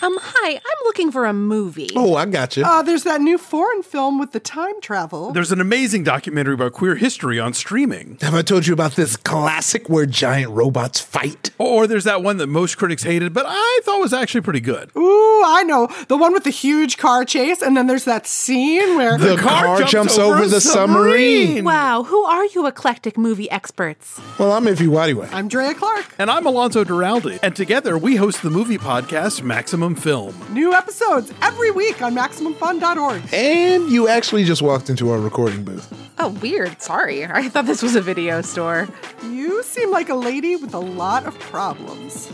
Um, 0.00 0.16
hi, 0.20 0.52
I'm 0.54 0.84
looking 0.84 1.10
for 1.10 1.26
a 1.26 1.32
movie. 1.32 1.90
Oh, 1.96 2.14
I 2.14 2.24
got 2.26 2.56
you. 2.56 2.64
Uh, 2.64 2.82
there's 2.82 3.02
that 3.02 3.20
new 3.20 3.36
foreign 3.36 3.82
film 3.82 4.18
with 4.20 4.30
the 4.32 4.38
time 4.38 4.80
travel. 4.80 5.32
There's 5.32 5.50
an 5.50 5.60
amazing 5.60 6.04
documentary 6.04 6.54
about 6.54 6.72
queer 6.72 6.94
history 6.94 7.40
on 7.40 7.52
streaming. 7.52 8.16
Have 8.20 8.34
I 8.34 8.42
told 8.42 8.66
you 8.68 8.72
about 8.74 8.92
this 8.92 9.16
classic 9.16 9.88
where 9.88 10.06
giant 10.06 10.52
robots 10.52 11.00
fight? 11.00 11.50
Or 11.58 11.88
there's 11.88 12.04
that 12.04 12.22
one 12.22 12.36
that 12.36 12.46
most 12.46 12.78
critics 12.78 13.02
hated, 13.02 13.34
but 13.34 13.44
I 13.48 13.80
thought 13.84 13.98
was 14.00 14.12
actually 14.12 14.42
pretty 14.42 14.60
good. 14.60 14.90
Ooh, 14.96 15.42
I 15.44 15.64
know. 15.66 15.88
The 16.06 16.16
one 16.16 16.32
with 16.32 16.44
the 16.44 16.50
huge 16.50 16.96
car 16.96 17.24
chase, 17.24 17.60
and 17.60 17.76
then 17.76 17.88
there's 17.88 18.04
that 18.04 18.26
scene 18.26 18.96
where 18.96 19.18
The 19.18 19.36
car 19.36 19.82
jumps 19.82 20.16
over 20.16 20.46
the 20.46 20.60
submarine. 20.60 21.64
Wow, 21.64 22.04
who 22.04 22.22
are 22.24 22.44
you 22.46 22.66
eclectic 22.68 23.18
movie 23.18 23.50
experts? 23.50 24.20
Well, 24.38 24.52
I'm 24.52 24.64
Ify 24.66 24.86
Nwadiwe. 24.86 25.28
I'm 25.32 25.48
Drea 25.48 25.74
Clark. 25.74 26.14
And 26.18 26.30
I'm 26.30 26.46
Alonso 26.46 26.84
Duralde. 26.84 27.40
and 27.42 27.56
together 27.56 27.98
we 27.98 28.14
host 28.16 28.42
the 28.42 28.50
movie 28.50 28.78
podcast 28.78 29.42
Maximum 29.42 29.87
Film. 29.94 30.34
New 30.50 30.72
episodes 30.72 31.32
every 31.42 31.70
week 31.70 32.02
on 32.02 32.14
MaximumFun.org. 32.14 33.22
And 33.32 33.90
you 33.90 34.08
actually 34.08 34.44
just 34.44 34.62
walked 34.62 34.90
into 34.90 35.10
our 35.10 35.18
recording 35.18 35.64
booth. 35.64 35.92
Oh, 36.18 36.28
weird. 36.42 36.80
Sorry. 36.80 37.24
I 37.24 37.48
thought 37.48 37.66
this 37.66 37.82
was 37.82 37.96
a 37.96 38.00
video 38.00 38.42
store. 38.42 38.88
You 39.24 39.62
seem 39.62 39.90
like 39.90 40.08
a 40.08 40.14
lady 40.14 40.56
with 40.56 40.74
a 40.74 40.78
lot 40.80 41.26
of 41.26 41.38
problems. 41.38 42.30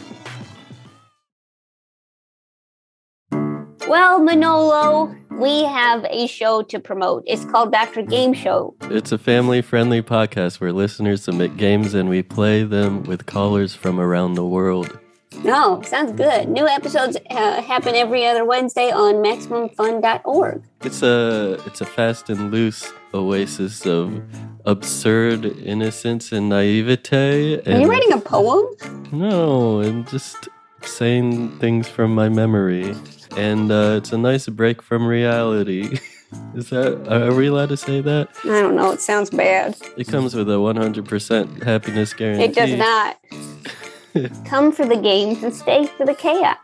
Well, 3.86 4.18
Manolo, 4.20 5.14
we 5.30 5.64
have 5.64 6.06
a 6.08 6.26
show 6.26 6.62
to 6.62 6.80
promote. 6.80 7.24
It's 7.26 7.44
called 7.44 7.70
Dr. 7.70 8.02
Game 8.02 8.32
Show. 8.32 8.74
It's 8.82 9.12
a 9.12 9.18
family 9.18 9.60
friendly 9.60 10.00
podcast 10.00 10.60
where 10.60 10.72
listeners 10.72 11.22
submit 11.22 11.56
games 11.56 11.92
and 11.92 12.08
we 12.08 12.22
play 12.22 12.62
them 12.62 13.02
with 13.02 13.26
callers 13.26 13.74
from 13.74 14.00
around 14.00 14.34
the 14.34 14.46
world. 14.46 14.98
No, 15.42 15.82
sounds 15.82 16.12
good. 16.12 16.48
New 16.48 16.66
episodes 16.66 17.16
uh, 17.30 17.62
happen 17.62 17.94
every 17.94 18.26
other 18.26 18.44
Wednesday 18.44 18.90
on 18.90 19.16
MaximumFun.org. 19.16 20.62
It's 20.82 21.02
a 21.02 21.58
it's 21.66 21.80
a 21.80 21.86
fast 21.86 22.30
and 22.30 22.50
loose 22.50 22.92
oasis 23.12 23.86
of 23.86 24.22
absurd 24.66 25.44
innocence 25.44 26.32
and 26.32 26.48
naivete. 26.48 27.60
Are 27.66 27.80
you 27.80 27.88
writing 27.88 28.12
a 28.12 28.20
poem? 28.20 28.64
No, 29.12 29.80
I'm 29.82 30.04
just 30.06 30.48
saying 30.82 31.58
things 31.58 31.88
from 31.88 32.14
my 32.14 32.28
memory, 32.28 32.94
and 33.36 33.70
uh, 33.70 33.96
it's 33.98 34.12
a 34.12 34.18
nice 34.18 34.48
break 34.48 34.82
from 34.82 35.06
reality. 35.06 35.98
Is 36.54 36.70
that 36.70 37.06
are 37.08 37.34
we 37.34 37.46
allowed 37.46 37.68
to 37.68 37.76
say 37.76 38.00
that? 38.00 38.28
I 38.44 38.60
don't 38.60 38.74
know. 38.74 38.90
It 38.90 39.00
sounds 39.00 39.30
bad. 39.30 39.76
It 39.96 40.08
comes 40.08 40.34
with 40.34 40.48
a 40.48 40.54
100% 40.54 41.62
happiness 41.62 42.12
guarantee. 42.12 42.44
It 42.44 42.54
does 42.54 42.74
not. 42.74 43.18
Come 44.44 44.70
for 44.70 44.86
the 44.86 44.96
games 44.96 45.42
and 45.42 45.54
stay 45.54 45.86
for 45.86 46.06
the 46.06 46.14
chaos. 46.14 46.58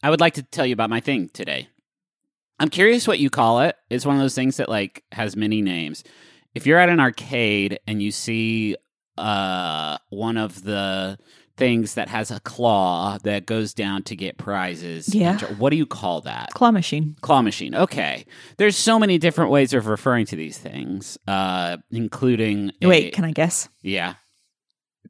I 0.00 0.10
would 0.10 0.20
like 0.20 0.34
to 0.34 0.42
tell 0.42 0.64
you 0.64 0.72
about 0.72 0.90
my 0.90 1.00
thing 1.00 1.28
today. 1.30 1.68
I'm 2.60 2.68
curious 2.68 3.08
what 3.08 3.18
you 3.18 3.30
call 3.30 3.60
it. 3.60 3.76
It's 3.90 4.06
one 4.06 4.16
of 4.16 4.22
those 4.22 4.34
things 4.34 4.58
that 4.58 4.68
like 4.68 5.02
has 5.12 5.36
many 5.36 5.60
names. 5.60 6.04
If 6.54 6.66
you're 6.66 6.78
at 6.78 6.88
an 6.88 7.00
arcade 7.00 7.80
and 7.86 8.02
you 8.02 8.12
see 8.12 8.76
uh 9.16 9.98
one 10.10 10.36
of 10.36 10.62
the 10.62 11.18
things 11.58 11.94
that 11.94 12.08
has 12.08 12.30
a 12.30 12.40
claw 12.40 13.18
that 13.24 13.44
goes 13.44 13.74
down 13.74 14.02
to 14.04 14.16
get 14.16 14.38
prizes, 14.38 15.14
Yeah. 15.14 15.38
what 15.58 15.70
do 15.70 15.76
you 15.76 15.84
call 15.86 16.22
that? 16.22 16.50
Claw 16.54 16.70
machine. 16.70 17.16
Claw 17.20 17.42
machine. 17.42 17.74
Okay. 17.74 18.24
There's 18.56 18.76
so 18.76 18.98
many 18.98 19.18
different 19.18 19.50
ways 19.50 19.74
of 19.74 19.86
referring 19.86 20.24
to 20.26 20.36
these 20.36 20.56
things, 20.56 21.18
uh, 21.26 21.76
including. 21.90 22.72
a- 22.80 22.86
Wait, 22.86 23.12
can 23.12 23.24
I 23.24 23.32
guess? 23.32 23.68
Yeah. 23.82 24.14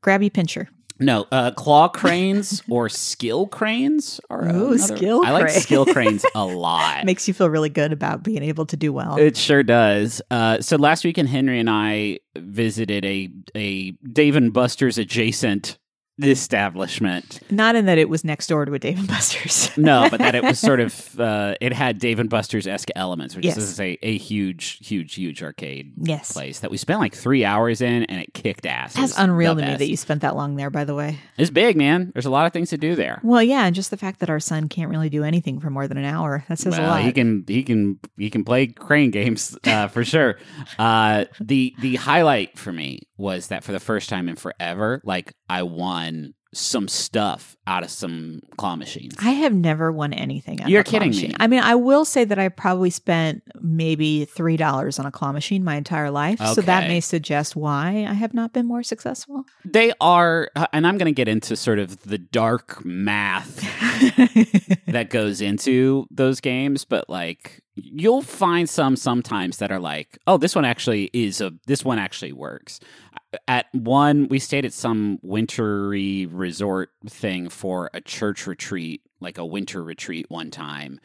Grabby 0.01 0.33
pincher. 0.33 0.69
No, 1.01 1.27
uh, 1.31 1.53
claw 1.53 1.87
cranes 1.87 2.61
or 2.69 2.89
skill 2.89 3.47
cranes 3.47 4.21
are 4.31 4.49
Ooh, 4.49 4.73
another- 4.73 4.79
skill 4.97 5.23
I 5.25 5.31
like 5.31 5.45
crane. 5.45 5.61
skill 5.61 5.87
cranes 5.95 6.25
a 6.35 6.45
lot. 6.45 7.05
Makes 7.05 7.29
you 7.29 7.35
feel 7.35 7.49
really 7.49 7.69
good 7.69 7.93
about 7.93 8.25
being 8.25 8.43
able 8.43 8.67
to 8.67 8.77
do 8.77 8.93
well. 8.93 9.17
It 9.17 9.37
sure 9.37 9.63
does. 9.63 10.21
Uh, 10.29 10.61
so 10.61 10.77
last 10.77 11.05
weekend, 11.05 11.29
Henry 11.29 11.61
and 11.61 11.71
I 11.71 12.19
visited 12.37 13.05
a 13.05 13.31
a 13.55 13.93
Dave 14.13 14.35
and 14.35 14.53
Buster's 14.53 14.99
adjacent 14.99 15.78
establishment. 16.27 17.41
Not 17.51 17.77
in 17.77 17.87
that 17.87 17.99
it 17.99 18.09
was 18.09 18.25
next 18.25 18.47
door 18.49 18.65
to 18.65 18.75
a 18.75 18.79
Dave 18.79 18.99
and 18.99 19.09
Buster's. 19.09 19.71
No, 19.79 20.09
but 20.11 20.19
that 20.19 20.35
it 20.35 20.43
was 20.43 20.59
sort 20.59 20.81
of 20.87 21.21
uh, 21.21 21.55
it 21.61 21.73
had 21.73 21.99
Dave 22.01 22.19
and 22.19 22.29
Buster's 22.29 22.67
esque 22.67 22.89
elements, 22.97 23.37
which 23.37 23.45
Yes. 23.45 23.57
is 23.57 23.79
a, 23.79 23.97
a 24.03 24.19
huge, 24.19 24.85
huge, 24.87 25.15
huge 25.15 25.43
arcade 25.43 25.93
Yes. 26.03 26.33
place 26.33 26.61
that 26.61 26.71
we 26.71 26.77
spent 26.77 26.99
like 27.01 27.15
three 27.15 27.45
hours 27.45 27.81
in, 27.81 28.03
and 28.05 28.21
it 28.21 28.35
kicked 28.35 28.67
ass. 28.67 28.95
That's 28.95 29.17
unreal 29.17 29.55
to 29.55 29.63
me 29.63 29.77
that 29.77 29.89
you 29.89 29.97
spent 29.97 30.23
that 30.23 30.35
long 30.35 30.57
there, 30.57 30.71
by 30.71 30.85
the 30.85 30.95
way. 30.95 31.19
It's 31.37 31.51
big, 31.51 31.77
man. 31.77 32.11
There's 32.13 32.27
a 32.27 32.31
lot 32.31 32.47
of 32.47 32.53
things 32.53 32.71
to 32.71 32.77
do 32.79 32.97
there. 32.97 33.21
Well, 33.23 33.43
yeah, 33.43 33.67
and 33.67 33.75
just 33.75 33.91
the 33.91 33.97
fact 33.97 34.19
that 34.21 34.31
our 34.31 34.41
son 34.41 34.69
can't 34.69 34.91
really 34.91 35.09
do 35.11 35.23
anything 35.23 35.61
for 35.61 35.71
more 35.71 35.87
than 35.87 35.97
an 35.97 36.05
hour. 36.05 36.45
That 36.49 36.59
says 36.59 36.77
a 36.77 36.83
lot. 36.83 37.03
he 37.03 37.13
can 37.13 37.45
he 37.47 37.63
can 37.63 38.01
he 38.17 38.29
can 38.31 38.43
play 38.45 38.67
crane 38.67 39.11
games 39.13 39.57
uh, 39.65 39.89
for 39.89 40.05
sure. 40.05 40.39
Uh, 40.79 41.25
the 41.41 41.75
the 41.81 41.97
highlight 41.97 42.57
for 42.59 42.73
me 42.73 43.01
was 43.17 43.49
that 43.49 43.65
for 43.65 43.73
the 43.73 43.81
first 43.81 44.09
time 44.09 44.29
in 44.29 44.37
forever, 44.37 45.01
like 45.05 45.33
I 45.49 45.63
won 45.65 46.08
some 46.55 46.89
stuff 46.89 47.57
out 47.67 47.83
of 47.83 47.91
some 47.91 48.41
claw 48.57 48.75
machines. 48.75 49.15
I 49.21 49.31
have 49.31 49.53
never 49.53 49.93
won 49.93 50.15
anything. 50.15 50.59
You're 50.67 50.83
kidding 50.83 51.11
machine. 51.11 51.31
me. 51.31 51.37
I 51.39 51.47
mean, 51.47 51.61
I 51.61 51.75
will 51.75 52.05
say 52.05 52.25
that 52.25 52.39
I 52.39 52.49
probably 52.49 52.91
spent 52.91 53.43
maybe 53.61 54.25
three 54.25 54.57
dollars 54.57 54.99
on 54.99 55.05
a 55.05 55.11
claw 55.11 55.33
machine 55.33 55.63
my 55.63 55.77
entire 55.77 56.11
life, 56.11 56.41
so 56.41 56.63
that 56.63 56.89
may 56.89 57.01
suggest 57.01 57.55
why 57.55 58.07
I 58.09 58.15
have 58.15 58.33
not 58.33 58.53
been 58.53 58.67
more 58.67 58.83
successful. 58.83 59.45
They 59.65 59.93
are, 60.01 60.51
uh, 60.57 60.67
and 60.73 60.87
I'm 60.87 60.97
going 60.97 61.13
to 61.13 61.17
get 61.17 61.29
into 61.29 61.55
sort 61.55 61.79
of 61.79 62.03
the 62.03 62.19
dark 62.19 62.85
math 62.85 63.57
that 64.87 65.11
goes 65.11 65.41
into 65.43 66.07
those 66.11 66.41
games, 66.41 66.85
but 66.85 67.11
like 67.11 67.63
you'll 67.75 68.23
find 68.23 68.69
some 68.69 68.97
sometimes 68.97 69.59
that 69.59 69.71
are 69.71 69.79
like, 69.79 70.19
oh, 70.27 70.37
this 70.37 70.55
one 70.55 70.65
actually 70.65 71.11
is 71.13 71.41
a 71.41 71.53
this 71.67 71.85
one 71.85 71.99
actually 71.99 72.33
works. 72.33 72.81
At 73.47 73.67
one, 73.73 74.29
we 74.29 74.39
stayed 74.39 74.65
at 74.65 74.73
some 74.73 75.19
wintry 75.23 76.27
resort 76.27 76.91
thing 77.07 77.49
for 77.49 77.91
a 77.93 78.01
church 78.01 78.47
retreat, 78.47 79.03
like 79.21 79.39
a 79.39 79.45
winter 79.45 79.83
retreat 79.83 80.27
one 80.31 80.51
time. 80.51 81.01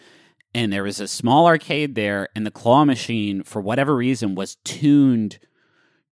And 0.56 0.72
there 0.72 0.84
was 0.84 1.00
a 1.00 1.08
small 1.08 1.48
arcade 1.48 1.96
there, 1.96 2.30
and 2.36 2.46
the 2.46 2.52
claw 2.52 2.86
machine, 2.86 3.44
for 3.44 3.62
whatever 3.62 3.96
reason, 3.96 4.36
was 4.36 4.56
tuned 4.64 5.40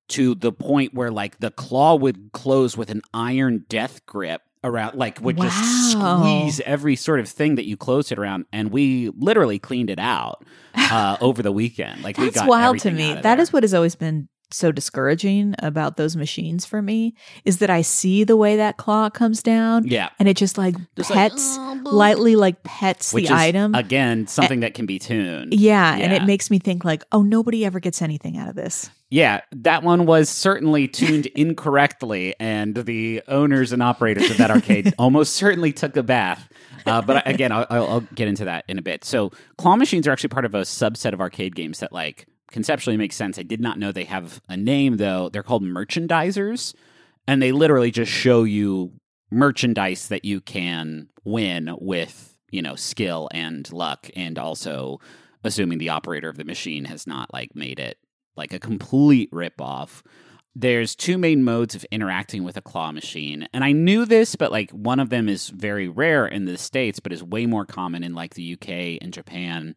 to 0.09 0.35
the 0.35 0.51
point 0.51 0.93
where 0.93 1.11
like 1.11 1.39
the 1.39 1.51
claw 1.51 1.95
would 1.95 2.31
close 2.33 2.75
with 2.75 2.89
an 2.89 3.01
iron 3.13 3.65
death 3.69 4.05
grip 4.05 4.41
around, 4.63 4.95
like 4.95 5.21
would 5.21 5.37
just 5.37 5.91
squeeze 5.91 6.59
every 6.61 6.95
sort 6.95 7.19
of 7.19 7.29
thing 7.29 7.55
that 7.55 7.65
you 7.65 7.77
closed 7.77 8.11
it 8.11 8.19
around, 8.19 8.45
and 8.51 8.71
we 8.71 9.09
literally 9.17 9.59
cleaned 9.59 9.89
it 9.89 9.99
out 9.99 10.43
uh, 10.75 11.17
over 11.21 11.41
the 11.41 11.51
weekend. 11.51 12.03
Like 12.03 12.17
we 12.17 12.29
got 12.31 12.47
wild 12.47 12.79
to 12.79 12.91
me. 12.91 13.13
That 13.13 13.23
there. 13.23 13.39
is 13.39 13.53
what 13.53 13.63
has 13.63 13.73
always 13.73 13.95
been 13.95 14.27
so 14.53 14.71
discouraging 14.71 15.55
about 15.59 15.97
those 15.97 16.15
machines 16.15 16.65
for 16.65 16.81
me 16.81 17.13
is 17.45 17.57
that 17.59 17.69
I 17.69 17.81
see 17.81 18.23
the 18.23 18.35
way 18.37 18.55
that 18.57 18.77
claw 18.77 19.09
comes 19.09 19.41
down 19.43 19.85
yeah. 19.87 20.09
and 20.19 20.27
it 20.27 20.37
just 20.37 20.57
like 20.57 20.75
Just 20.95 21.09
like, 21.09 21.31
pets 21.31 21.57
lightly 21.83 22.35
like 22.35 22.63
pets 22.63 23.13
Which 23.13 23.27
the 23.27 23.33
is 23.33 23.39
item. 23.39 23.75
again 23.75 24.27
something 24.27 24.61
that 24.61 24.73
can 24.73 24.85
be 24.85 24.99
tuned. 24.99 25.53
yeah, 25.53 25.95
and 25.95 26.13
it 26.13 26.23
makes 26.23 26.49
me 26.51 26.59
think 26.59 26.85
like, 26.85 27.03
oh, 27.11 27.21
nobody 27.21 27.65
ever 27.65 27.79
gets 27.79 28.01
anything 28.01 28.37
out 28.37 28.49
of 28.49 28.55
this. 28.55 28.89
Yeah, 29.09 29.41
that 29.51 29.83
one 29.83 30.05
was 30.05 30.29
certainly 30.29 30.87
tuned 30.87 31.25
incorrectly, 31.35 32.33
and 32.39 32.75
the 32.75 33.21
owners 33.27 33.73
and 33.73 33.83
operators 33.83 34.31
of 34.31 34.37
that 34.37 34.49
arcade 34.49 34.93
almost 34.97 35.33
certainly 35.33 35.73
took 35.73 35.97
a 35.97 36.03
bath. 36.03 36.47
Uh, 36.85 37.01
but 37.01 37.27
again, 37.27 37.51
I'll, 37.51 37.65
I'll 37.69 37.99
get 38.15 38.27
into 38.29 38.45
that 38.45 38.63
in 38.67 38.79
a 38.79 38.81
bit. 38.81 39.03
So, 39.03 39.31
claw 39.57 39.75
machines 39.75 40.07
are 40.07 40.11
actually 40.11 40.29
part 40.29 40.45
of 40.45 40.55
a 40.55 40.61
subset 40.61 41.11
of 41.13 41.19
arcade 41.21 41.55
games 41.55 41.79
that, 41.79 41.91
like, 41.91 42.25
conceptually 42.51 42.97
makes 42.97 43.15
sense. 43.15 43.39
I 43.39 43.43
did 43.43 43.61
not 43.61 43.79
know 43.79 43.91
they 43.91 44.03
have 44.05 44.41
a 44.47 44.57
name 44.57 44.97
though. 44.97 45.29
They're 45.29 45.43
called 45.43 45.63
merchandisers, 45.63 46.73
and 47.27 47.41
they 47.41 47.51
literally 47.51 47.91
just 47.91 48.11
show 48.11 48.43
you 48.43 48.93
merchandise 49.31 50.09
that 50.09 50.25
you 50.25 50.41
can 50.41 51.07
win 51.23 51.75
with, 51.79 52.37
you 52.51 52.61
know, 52.61 52.75
skill 52.75 53.29
and 53.33 53.71
luck, 53.71 54.09
and 54.15 54.37
also 54.37 54.99
assuming 55.43 55.77
the 55.77 55.89
operator 55.89 56.29
of 56.29 56.37
the 56.37 56.43
machine 56.43 56.85
has 56.85 57.07
not 57.07 57.33
like 57.33 57.55
made 57.55 57.79
it 57.79 57.97
like 58.35 58.53
a 58.53 58.59
complete 58.59 59.29
rip-off. 59.31 60.03
There's 60.53 60.95
two 60.95 61.17
main 61.17 61.43
modes 61.43 61.75
of 61.75 61.85
interacting 61.91 62.43
with 62.43 62.57
a 62.57 62.61
claw 62.61 62.91
machine. 62.91 63.47
And 63.53 63.63
I 63.63 63.71
knew 63.71 64.05
this, 64.05 64.35
but 64.35 64.51
like 64.51 64.69
one 64.71 64.99
of 64.99 65.09
them 65.09 65.29
is 65.29 65.47
very 65.47 65.87
rare 65.87 66.27
in 66.27 66.45
the 66.45 66.57
States, 66.57 66.99
but 66.99 67.13
is 67.13 67.23
way 67.23 67.45
more 67.45 67.65
common 67.65 68.03
in 68.03 68.13
like 68.13 68.33
the 68.33 68.53
UK 68.53 69.01
and 69.01 69.13
Japan. 69.13 69.75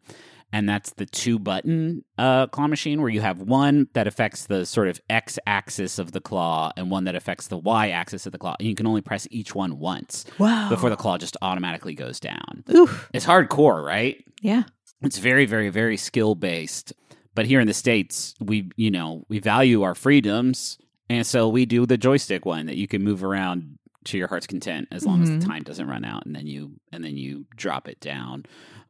And 0.55 0.69
that's 0.69 0.91
the 0.93 1.05
two 1.05 1.37
button 1.37 2.05
uh, 2.17 2.47
claw 2.47 2.67
machine, 2.67 3.01
where 3.01 3.09
you 3.09 3.19
have 3.19 3.41
one 3.41 3.87
that 3.93 4.07
affects 4.07 4.45
the 4.47 4.65
sort 4.65 4.87
of 4.87 5.01
x 5.09 5.37
axis 5.45 5.99
of 5.99 6.13
the 6.13 6.21
claw 6.21 6.71
and 6.77 6.89
one 6.89 7.03
that 7.03 7.15
affects 7.15 7.47
the 7.47 7.57
y 7.57 7.89
axis 7.89 8.25
of 8.25 8.31
the 8.31 8.37
claw. 8.37 8.55
And 8.59 8.67
you 8.69 8.73
can 8.75 8.87
only 8.87 9.01
press 9.01 9.27
each 9.31 9.53
one 9.53 9.79
once 9.79 10.23
Wow. 10.39 10.69
before 10.69 10.89
the 10.89 10.95
claw 10.95 11.17
just 11.17 11.35
automatically 11.41 11.93
goes 11.93 12.19
down. 12.21 12.63
Oof. 12.73 13.09
It's 13.13 13.25
hardcore, 13.25 13.83
right? 13.83 14.23
Yeah. 14.41 14.63
it's 15.01 15.17
very 15.17 15.45
very 15.45 15.69
very 15.69 15.97
skill 15.97 16.35
based 16.35 16.93
but 17.35 17.45
here 17.45 17.59
in 17.59 17.67
the 17.67 17.73
states 17.73 18.33
we 18.39 18.71
you 18.77 18.89
know 18.89 19.25
we 19.27 19.39
value 19.39 19.81
our 19.81 19.93
freedoms 19.93 20.77
and 21.09 21.27
so 21.27 21.49
we 21.49 21.65
do 21.65 21.85
the 21.85 21.97
joystick 21.97 22.45
one 22.45 22.65
that 22.67 22.77
you 22.77 22.87
can 22.87 23.03
move 23.03 23.23
around 23.25 23.77
to 24.05 24.17
your 24.17 24.27
heart's 24.29 24.47
content 24.47 24.87
as 24.91 25.05
long 25.05 25.21
as 25.21 25.29
Mhm. 25.29 25.41
the 25.41 25.45
time 25.45 25.63
doesn't 25.63 25.87
run 25.87 26.05
out 26.05 26.25
and 26.25 26.33
then 26.33 26.47
you 26.47 26.71
and 26.93 27.03
then 27.03 27.17
you 27.17 27.45
drop 27.57 27.87
it 27.89 27.99
down 27.99 28.45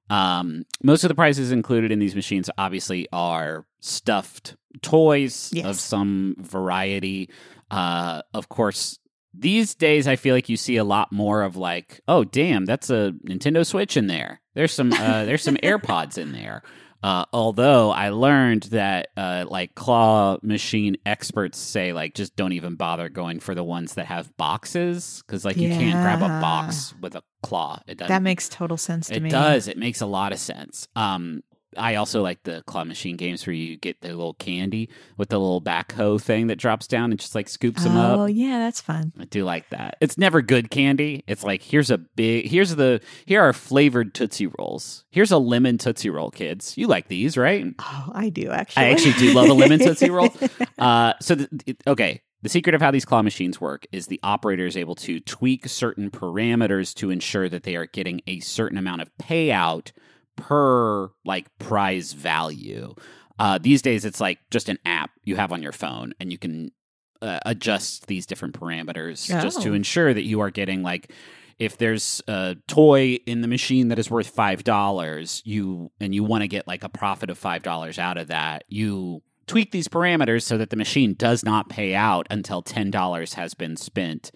um, 0.09 0.65
most 0.83 1.03
of 1.03 1.09
the 1.09 1.15
prizes 1.15 1.51
included 1.51 1.91
in 1.91 1.99
these 1.99 2.15
machines 2.15 2.49
obviously 2.57 3.07
are 3.11 3.65
stuffed 3.79 4.55
toys 4.81 5.53
of 5.63 5.79
some 5.79 6.35
variety. 6.39 7.29
Uh, 7.71 8.21
of 8.33 8.49
course 8.49 8.99
these 9.37 9.75
days 9.75 10.07
i 10.07 10.15
feel 10.15 10.33
like 10.33 10.47
you 10.47 10.55
see 10.55 10.77
a 10.77 10.83
lot 10.85 11.11
more 11.11 11.41
of 11.41 11.57
like 11.57 11.99
oh 12.07 12.23
damn 12.23 12.63
that's 12.63 12.89
a 12.89 13.13
nintendo 13.27 13.65
switch 13.65 13.97
in 13.97 14.07
there. 14.07 14.41
There's 14.53 14.71
some 14.71 14.93
uh, 14.93 15.25
there's 15.25 15.43
some 15.43 15.55
airpods 15.63 16.17
in 16.17 16.31
there 16.31 16.63
uh, 17.05 17.23
although 17.31 17.91
I 17.91 18.09
learned 18.09 18.63
that 18.71 19.09
uh, 19.15 19.45
like 19.47 19.75
claw 19.75 20.39
machine 20.41 20.97
experts 21.05 21.59
say 21.59 21.93
like 21.93 22.15
just 22.15 22.35
don't 22.35 22.53
even 22.53 22.77
bother 22.77 23.09
going 23.09 23.39
for 23.39 23.53
the 23.53 23.63
ones 23.63 23.93
that 23.93 24.07
have 24.07 24.35
boxes 24.37 25.21
because 25.21 25.45
like 25.45 25.55
you 25.55 25.69
can't 25.69 26.01
grab 26.01 26.23
a 26.23 26.41
box 26.41 26.95
with 26.99 27.13
a 27.13 27.21
claw. 27.43 27.79
It 27.85 27.99
doesn't. 27.99 28.09
That 28.09 28.23
makes 28.23 28.49
total 28.49 28.75
sense 28.75 29.09
to 29.09 29.17
it 29.17 29.21
me. 29.21 29.29
does. 29.29 29.67
It 29.67 29.77
makes 29.77 30.01
a 30.01 30.07
lot 30.07 30.31
of 30.31 30.39
sense. 30.39 30.87
Um, 30.95 31.43
I 31.77 31.95
also 31.95 32.21
like 32.21 32.43
the 32.43 32.63
claw 32.65 32.83
machine 32.83 33.15
games 33.17 33.45
where 33.45 33.53
you 33.53 33.77
get 33.77 34.01
the 34.01 34.09
little 34.09 34.33
candy 34.35 34.89
with 35.17 35.29
the 35.29 35.39
little 35.39 35.61
backhoe 35.61 36.21
thing 36.21 36.47
that 36.47 36.57
drops 36.57 36.88
down 36.88 37.11
and 37.11 37.19
just 37.19 37.35
like 37.35 37.49
scoops 37.49 37.83
them 37.83 37.97
up. 37.97 38.19
Oh, 38.19 38.25
yeah, 38.25 38.59
that's 38.59 38.81
fun. 38.81 39.13
I 39.19 39.25
do 39.25 39.43
like 39.43 39.69
that. 39.69 39.97
It's 40.01 40.17
never 40.17 40.41
good 40.41 40.69
candy. 40.69 41.23
It's 41.27 41.43
like 41.43 41.61
here's 41.61 41.91
a 41.91 41.97
big 41.97 42.47
here's 42.47 42.75
the 42.75 43.01
here 43.25 43.41
are 43.41 43.53
flavored 43.53 44.13
Tootsie 44.13 44.47
Rolls. 44.47 45.05
Here's 45.11 45.31
a 45.31 45.38
lemon 45.38 45.77
Tootsie 45.77 46.09
Roll, 46.09 46.31
kids. 46.31 46.77
You 46.77 46.88
like 46.88 47.07
these, 47.07 47.38
right? 47.38 47.65
Oh, 47.79 48.11
I 48.13 48.29
do 48.29 48.51
actually. 48.51 48.83
I 48.83 48.89
actually 48.89 49.13
do 49.13 49.33
love 49.33 49.49
a 49.49 49.53
lemon 49.53 49.79
Tootsie 49.79 50.09
Roll. 50.09 50.29
Uh, 50.77 51.13
so 51.21 51.35
the, 51.35 51.77
okay, 51.88 52.21
the 52.41 52.49
secret 52.49 52.75
of 52.75 52.81
how 52.81 52.91
these 52.91 53.05
claw 53.05 53.23
machines 53.23 53.59
work 53.59 53.88
is 53.91 54.05
the 54.05 54.19
operator 54.21 54.67
is 54.67 54.77
able 54.77 54.93
to 54.93 55.19
tweak 55.19 55.67
certain 55.67 56.11
parameters 56.11 56.93
to 56.93 57.09
ensure 57.09 57.49
that 57.49 57.63
they 57.63 57.75
are 57.75 57.88
getting 57.88 58.21
a 58.27 58.39
certain 58.41 58.77
amount 58.77 59.01
of 59.01 59.09
payout 59.17 59.91
per 60.36 61.10
like 61.24 61.48
prize 61.60 62.13
value. 62.13 62.93
Uh, 63.38 63.58
these 63.62 63.82
days, 63.82 64.06
it's 64.06 64.21
like 64.21 64.39
just 64.52 64.69
an 64.69 64.78
app 64.86 65.12
you 65.24 65.36
have 65.36 65.52
on 65.52 65.62
your 65.62 65.71
phone, 65.74 66.13
and 66.19 66.32
you 66.32 66.38
can 66.38 66.71
uh, 67.21 67.39
adjust 67.45 68.08
these 68.08 68.26
different 68.26 68.60
parameters 68.60 69.26
just 69.28 69.62
to 69.62 69.71
Oh. 69.71 69.74
ensure 69.74 70.13
that 70.13 70.24
you 70.24 70.39
are 70.41 70.52
getting 70.52 70.84
like 70.84 71.12
if 71.58 71.78
there's 71.78 72.21
a 72.28 72.58
toy 72.67 73.17
in 73.26 73.39
the 73.41 73.48
machine 73.48 73.88
that 73.88 73.98
is 74.00 74.12
worth 74.12 74.28
five 74.28 74.63
dollars, 74.63 75.41
you 75.45 75.91
and 76.00 76.13
you 76.13 76.24
want 76.24 76.41
to 76.41 76.48
get 76.48 76.67
like 76.67 76.84
a 76.84 76.89
profit 76.89 77.30
of 77.30 77.38
five 77.38 77.63
dollars 77.63 77.98
out 77.98 78.17
of 78.17 78.28
that, 78.28 78.63
you 78.67 79.21
tweak 79.48 79.71
these 79.71 79.88
parameters 79.88 80.43
so 80.43 80.58
that 80.58 80.69
the 80.69 80.76
machine 80.76 81.13
does 81.13 81.43
not 81.45 81.69
pay 81.69 81.93
out 81.95 82.28
until 82.30 82.62
ten 82.62 82.91
dollars 82.91 83.34
has 83.36 83.54
been 83.54 83.78
spent 83.78 84.32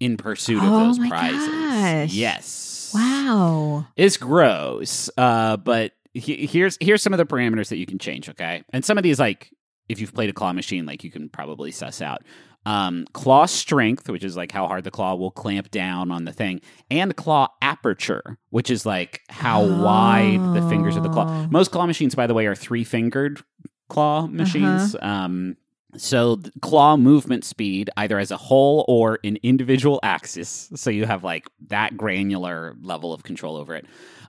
in 0.00 0.16
pursuit 0.18 0.62
of 0.62 0.70
Oh 0.70 0.78
those 0.86 0.98
prizes. 0.98 1.48
gosh. 1.48 2.12
Yes. 2.12 2.46
Wow. 2.94 3.86
It's 3.96 4.16
gross. 4.16 5.10
Uh, 5.16 5.56
but 5.56 5.92
he- 6.12 6.46
here's 6.46 6.78
here's 6.80 7.02
some 7.02 7.12
of 7.12 7.18
the 7.18 7.26
parameters 7.26 7.68
that 7.68 7.76
you 7.78 7.86
can 7.86 7.98
change. 7.98 8.28
Okay, 8.28 8.62
and 8.70 8.84
some 8.84 8.96
of 8.98 9.02
these 9.04 9.18
like 9.18 9.50
if 9.88 10.00
you've 10.00 10.14
played 10.14 10.30
a 10.30 10.32
claw 10.32 10.52
machine, 10.52 10.86
like 10.86 11.04
you 11.04 11.10
can 11.10 11.28
probably 11.28 11.70
suss 11.70 12.00
out. 12.00 12.22
Um, 12.66 13.04
claw 13.12 13.44
strength, 13.44 14.08
which 14.08 14.24
is 14.24 14.38
like 14.38 14.50
how 14.50 14.66
hard 14.66 14.84
the 14.84 14.90
claw 14.90 15.14
will 15.16 15.30
clamp 15.30 15.70
down 15.70 16.10
on 16.10 16.24
the 16.24 16.32
thing, 16.32 16.62
and 16.90 17.14
claw 17.14 17.48
aperture, 17.60 18.38
which 18.50 18.70
is 18.70 18.86
like 18.86 19.20
how 19.28 19.62
wide 19.66 20.40
the 20.54 20.66
fingers 20.70 20.96
of 20.96 21.02
the 21.02 21.10
claw. 21.10 21.26
Oh. 21.28 21.48
Most 21.50 21.72
claw 21.72 21.84
machines, 21.86 22.14
by 22.14 22.26
the 22.26 22.32
way, 22.32 22.46
are 22.46 22.54
three 22.54 22.84
fingered 22.84 23.42
claw 23.90 24.26
machines. 24.26 24.96
Um, 25.02 25.56
so 25.96 26.40
claw 26.60 26.96
movement 26.96 27.44
speed, 27.44 27.90
either 27.96 28.18
as 28.18 28.30
a 28.30 28.36
whole 28.36 28.84
or 28.88 29.16
in 29.22 29.38
individual 29.42 30.00
axis. 30.02 30.70
So 30.74 30.90
you 30.90 31.06
have 31.06 31.24
like 31.24 31.48
that 31.68 31.96
granular 31.96 32.76
level 32.80 33.12
of 33.12 33.22
control 33.22 33.56
over 33.56 33.74
it. 33.74 33.86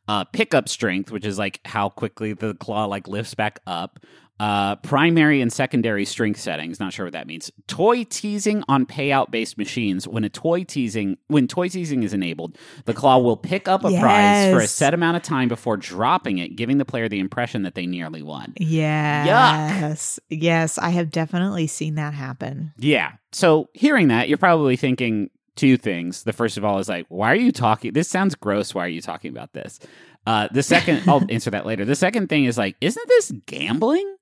Uh, 0.08 0.23
pickup 0.23 0.69
strength, 0.69 1.12
which 1.12 1.25
is 1.25 1.39
like 1.39 1.60
how 1.65 1.89
quickly 1.89 2.34
the 2.34 2.54
claw 2.56 2.86
like 2.86 3.08
lifts 3.08 3.34
back 3.34 3.60
up. 3.65 3.99
Uh, 4.38 4.76
primary 4.78 5.39
and 5.39 5.54
secondary 5.54 6.04
strength 6.04 6.39
settings. 6.39 6.78
Not 6.78 6.91
sure 6.91 7.06
what 7.06 7.13
that 7.13 7.26
means. 7.26 7.50
Toy 7.67 8.04
teasing 8.04 8.65
on 8.67 8.86
payout 8.86 9.32
based 9.32 9.58
machines. 9.58 10.10
When 10.10 10.26
a 10.26 10.30
toy 10.30 10.65
teasing, 10.65 11.17
when 11.28 11.48
toy 11.48 11.69
teasing 11.69 12.04
is 12.04 12.13
enabled, 12.13 12.58
the 12.84 12.93
claw 12.93 13.17
will 13.17 13.38
pick 13.38 13.69
up 13.69 13.86
a 13.86 13.98
prize 13.98 14.54
for 14.54 14.60
a 14.60 14.67
set 14.67 14.93
amount 14.93 15.15
of 15.15 15.24
time 15.24 15.48
before 15.48 15.78
dropping 15.78 16.39
it, 16.39 16.58
giving 16.58 16.80
the 16.80 16.86
player 16.86 17.08
the 17.08 17.19
impression 17.19 17.62
that 17.63 17.76
they 17.76 17.86
nearly 17.86 18.21
won. 18.21 18.54
Yeah. 18.58 19.26
Yes. 19.26 20.19
Yes, 20.30 20.78
I 20.78 20.89
have 20.89 21.12
definitely 21.12 21.67
seen 21.67 21.95
that 21.95 22.13
happen. 22.13 22.74
Yeah. 22.78 23.13
So 23.32 23.69
hearing 23.74 24.10
that, 24.10 24.28
you're 24.28 24.38
probably 24.38 24.76
thinking 24.76 25.30
two 25.56 25.78
things. 25.78 26.24
The 26.24 26.34
first 26.34 26.58
of 26.58 26.65
all 26.65 26.80
is 26.80 26.89
like, 26.89 27.06
why 27.08 27.32
are 27.32 27.36
you 27.36 27.54
talking? 27.54 27.93
This 27.93 28.10
sounds 28.10 28.36
gross. 28.36 28.76
Why 28.76 28.86
are 28.86 28.89
you 28.89 29.02
talking 29.02 29.32
about 29.32 29.54
this? 29.54 29.80
Uh, 30.28 30.50
the 30.52 30.63
second, 30.63 31.04
I'll 31.08 31.24
answer 31.30 31.52
that 31.52 31.65
later. 31.65 31.86
The 31.86 31.95
second 31.95 32.28
thing 32.28 32.45
is 32.45 32.58
like, 32.58 32.76
isn't 32.82 33.08
this 33.08 33.32
gambling? 33.45 34.15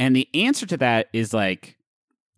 And 0.00 0.16
the 0.16 0.26
answer 0.34 0.66
to 0.66 0.76
that 0.78 1.08
is 1.12 1.32
like, 1.32 1.76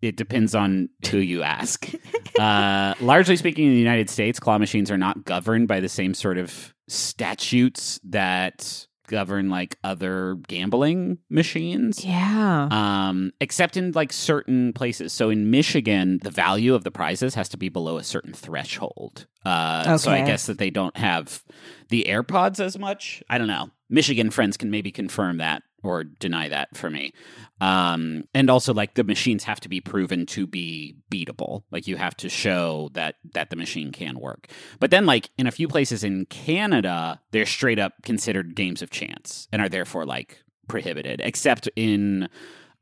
it 0.01 0.17
depends 0.17 0.53
on 0.53 0.89
who 1.09 1.17
you 1.17 1.41
ask. 1.43 1.89
uh, 2.39 2.93
largely 2.99 3.37
speaking, 3.37 3.65
in 3.65 3.71
the 3.71 3.79
United 3.79 4.09
States, 4.09 4.39
claw 4.39 4.57
machines 4.57 4.91
are 4.91 4.97
not 4.97 5.23
governed 5.25 5.67
by 5.69 5.79
the 5.79 5.89
same 5.89 6.13
sort 6.13 6.37
of 6.37 6.73
statutes 6.89 7.99
that 8.03 8.85
govern 9.07 9.49
like 9.49 9.77
other 9.83 10.35
gambling 10.47 11.17
machines 11.29 12.03
Yeah. 12.03 12.67
um, 12.71 13.31
except 13.39 13.77
in 13.77 13.91
like 13.93 14.11
certain 14.13 14.73
places. 14.73 15.13
So 15.13 15.29
in 15.29 15.49
Michigan, 15.51 16.19
the 16.23 16.31
value 16.31 16.73
of 16.73 16.83
the 16.83 16.91
prizes 16.91 17.35
has 17.35 17.47
to 17.49 17.57
be 17.57 17.69
below 17.69 17.97
a 17.97 18.03
certain 18.03 18.33
threshold. 18.33 19.27
Uh, 19.45 19.97
So 19.97 20.11
I 20.11 20.21
guess 20.25 20.45
that 20.45 20.57
they 20.57 20.69
don't 20.69 20.95
have 20.97 21.43
the 21.89 22.05
AirPods 22.07 22.59
as 22.59 22.77
much. 22.77 23.23
I 23.29 23.37
don't 23.37 23.47
know. 23.47 23.69
Michigan 23.89 24.31
friends 24.31 24.57
can 24.57 24.71
maybe 24.71 24.91
confirm 24.91 25.37
that 25.37 25.63
or 25.83 26.03
deny 26.03 26.47
that 26.47 26.75
for 26.75 26.89
me. 26.89 27.13
Um, 27.59 28.23
and 28.33 28.49
also, 28.49 28.73
like 28.73 28.95
the 28.95 29.03
machines 29.03 29.43
have 29.43 29.59
to 29.61 29.69
be 29.69 29.81
proven 29.81 30.25
to 30.27 30.47
be 30.47 30.95
beatable. 31.11 31.63
Like 31.71 31.87
you 31.87 31.97
have 31.97 32.15
to 32.17 32.29
show 32.29 32.89
that 32.93 33.15
that 33.33 33.49
the 33.49 33.55
machine 33.55 33.91
can 33.91 34.19
work. 34.19 34.47
But 34.79 34.91
then, 34.91 35.05
like 35.05 35.29
in 35.37 35.45
a 35.45 35.51
few 35.51 35.67
places 35.67 36.03
in 36.03 36.25
Canada, 36.25 37.21
they're 37.31 37.45
straight 37.45 37.79
up 37.79 37.93
considered 38.03 38.55
games 38.55 38.81
of 38.81 38.89
chance 38.89 39.47
and 39.51 39.61
are 39.61 39.69
therefore 39.69 40.05
like 40.05 40.41
prohibited, 40.67 41.21
except 41.23 41.69
in 41.75 42.29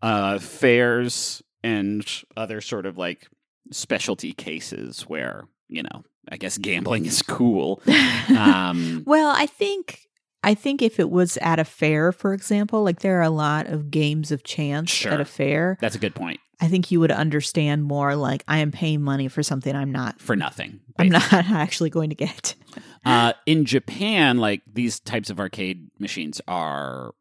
uh, 0.01 0.37
fairs 0.39 1.41
and 1.63 2.05
other 2.37 2.61
sort 2.61 2.85
of 2.85 2.97
like 2.97 3.27
specialty 3.71 4.31
cases 4.31 5.01
where 5.03 5.45
you 5.67 5.83
know, 5.83 6.03
I 6.29 6.37
guess 6.37 6.57
gambling 6.57 7.05
is 7.05 7.21
cool. 7.21 7.81
Um, 8.29 9.03
Well, 9.05 9.33
I 9.35 9.45
think 9.45 9.99
I 10.43 10.53
think 10.55 10.81
if 10.81 10.99
it 10.99 11.09
was 11.09 11.37
at 11.37 11.59
a 11.59 11.63
fair, 11.65 12.11
for 12.11 12.33
example, 12.33 12.83
like 12.83 12.99
there 12.99 13.19
are 13.19 13.23
a 13.23 13.29
lot 13.29 13.67
of 13.67 13.91
games 13.91 14.31
of 14.31 14.43
chance 14.43 14.89
Sure. 14.89 15.11
at 15.11 15.21
a 15.21 15.25
fair. 15.25 15.77
that's 15.81 15.95
a 15.95 15.99
good 15.99 16.15
point. 16.15 16.39
I 16.59 16.67
think 16.67 16.91
you 16.91 16.99
would 16.99 17.11
understand 17.11 17.83
more 17.83 18.15
like 18.15 18.43
I 18.47 18.59
am 18.59 18.71
paying 18.71 19.01
money 19.01 19.27
for 19.27 19.41
something 19.43 19.75
I'm 19.75 19.91
not 19.91 20.21
For 20.21 20.35
nothing. 20.35 20.79
I'm 20.99 21.09
not 21.09 21.31
actually 21.33 21.89
going 21.89 22.09
to 22.09 22.15
get. 22.15 22.55
Uh, 23.03 23.33
in 23.47 23.65
Japan, 23.65 24.37
like 24.37 24.61
these 24.71 24.99
types 24.99 25.31
of 25.31 25.39
arcade 25.39 25.89
machines 25.97 26.39
are 26.47 27.13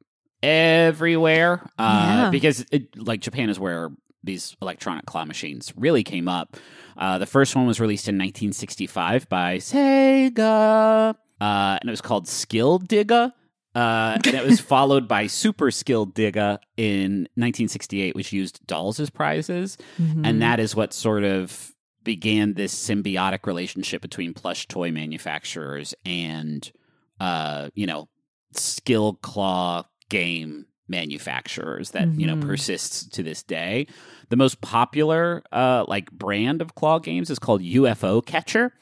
everywhere 0.42 1.66
uh, 1.78 2.22
Yeah. 2.24 2.30
because 2.30 2.66
it, 2.70 2.96
like 2.98 3.20
Japan 3.22 3.48
is 3.50 3.58
where 3.58 3.90
these 4.22 4.56
electronic 4.60 5.06
claw 5.06 5.24
machines 5.24 5.72
really 5.76 6.02
came 6.04 6.28
up. 6.28 6.56
Uh, 6.96 7.18
the 7.18 7.26
first 7.26 7.56
one 7.56 7.66
was 7.66 7.80
released 7.80 8.08
in 8.08 8.16
1965 8.16 9.28
by 9.28 9.56
Sega, 9.58 11.14
uh, 11.40 11.78
and 11.80 11.88
it 11.88 11.90
was 11.90 12.00
called 12.00 12.28
Skill 12.28 12.78
Digger. 12.78 13.32
Uh, 13.74 14.18
and 14.24 14.34
it 14.34 14.44
was 14.44 14.58
followed 14.74 15.06
by 15.06 15.26
Super 15.28 15.70
Skill 15.70 16.04
Digger 16.04 16.58
in 16.76 17.28
1968, 17.36 18.14
which 18.16 18.32
used 18.32 18.66
dolls 18.66 18.98
as 18.98 19.10
prizes 19.10 19.78
Mhm. 20.00 20.26
and 20.26 20.42
that 20.42 20.58
is 20.58 20.74
what 20.74 20.92
sort 20.92 21.22
of 21.24 21.72
began 22.02 22.54
this 22.54 22.74
symbiotic 22.74 23.46
relationship 23.46 24.02
between 24.02 24.34
plush 24.34 24.66
toy 24.66 24.90
manufacturers 24.90 25.94
and 26.06 26.72
uh 27.20 27.68
you 27.74 27.86
know 27.86 28.08
skill 28.52 29.12
claw 29.20 29.84
game 30.08 30.64
manufacturers 30.90 31.90
that 31.92 32.08
you 32.18 32.26
know 32.26 32.36
Mhm. 32.36 32.46
persists 32.46 33.04
to 33.06 33.22
this 33.22 33.42
day 33.42 33.86
the 34.28 34.36
most 34.36 34.60
popular 34.60 35.42
uh 35.52 35.84
like 35.88 36.10
brand 36.10 36.60
of 36.60 36.74
claw 36.74 36.98
games 36.98 37.30
is 37.30 37.38
called 37.38 37.62
UFO 37.62 38.20
Catcher 38.24 38.72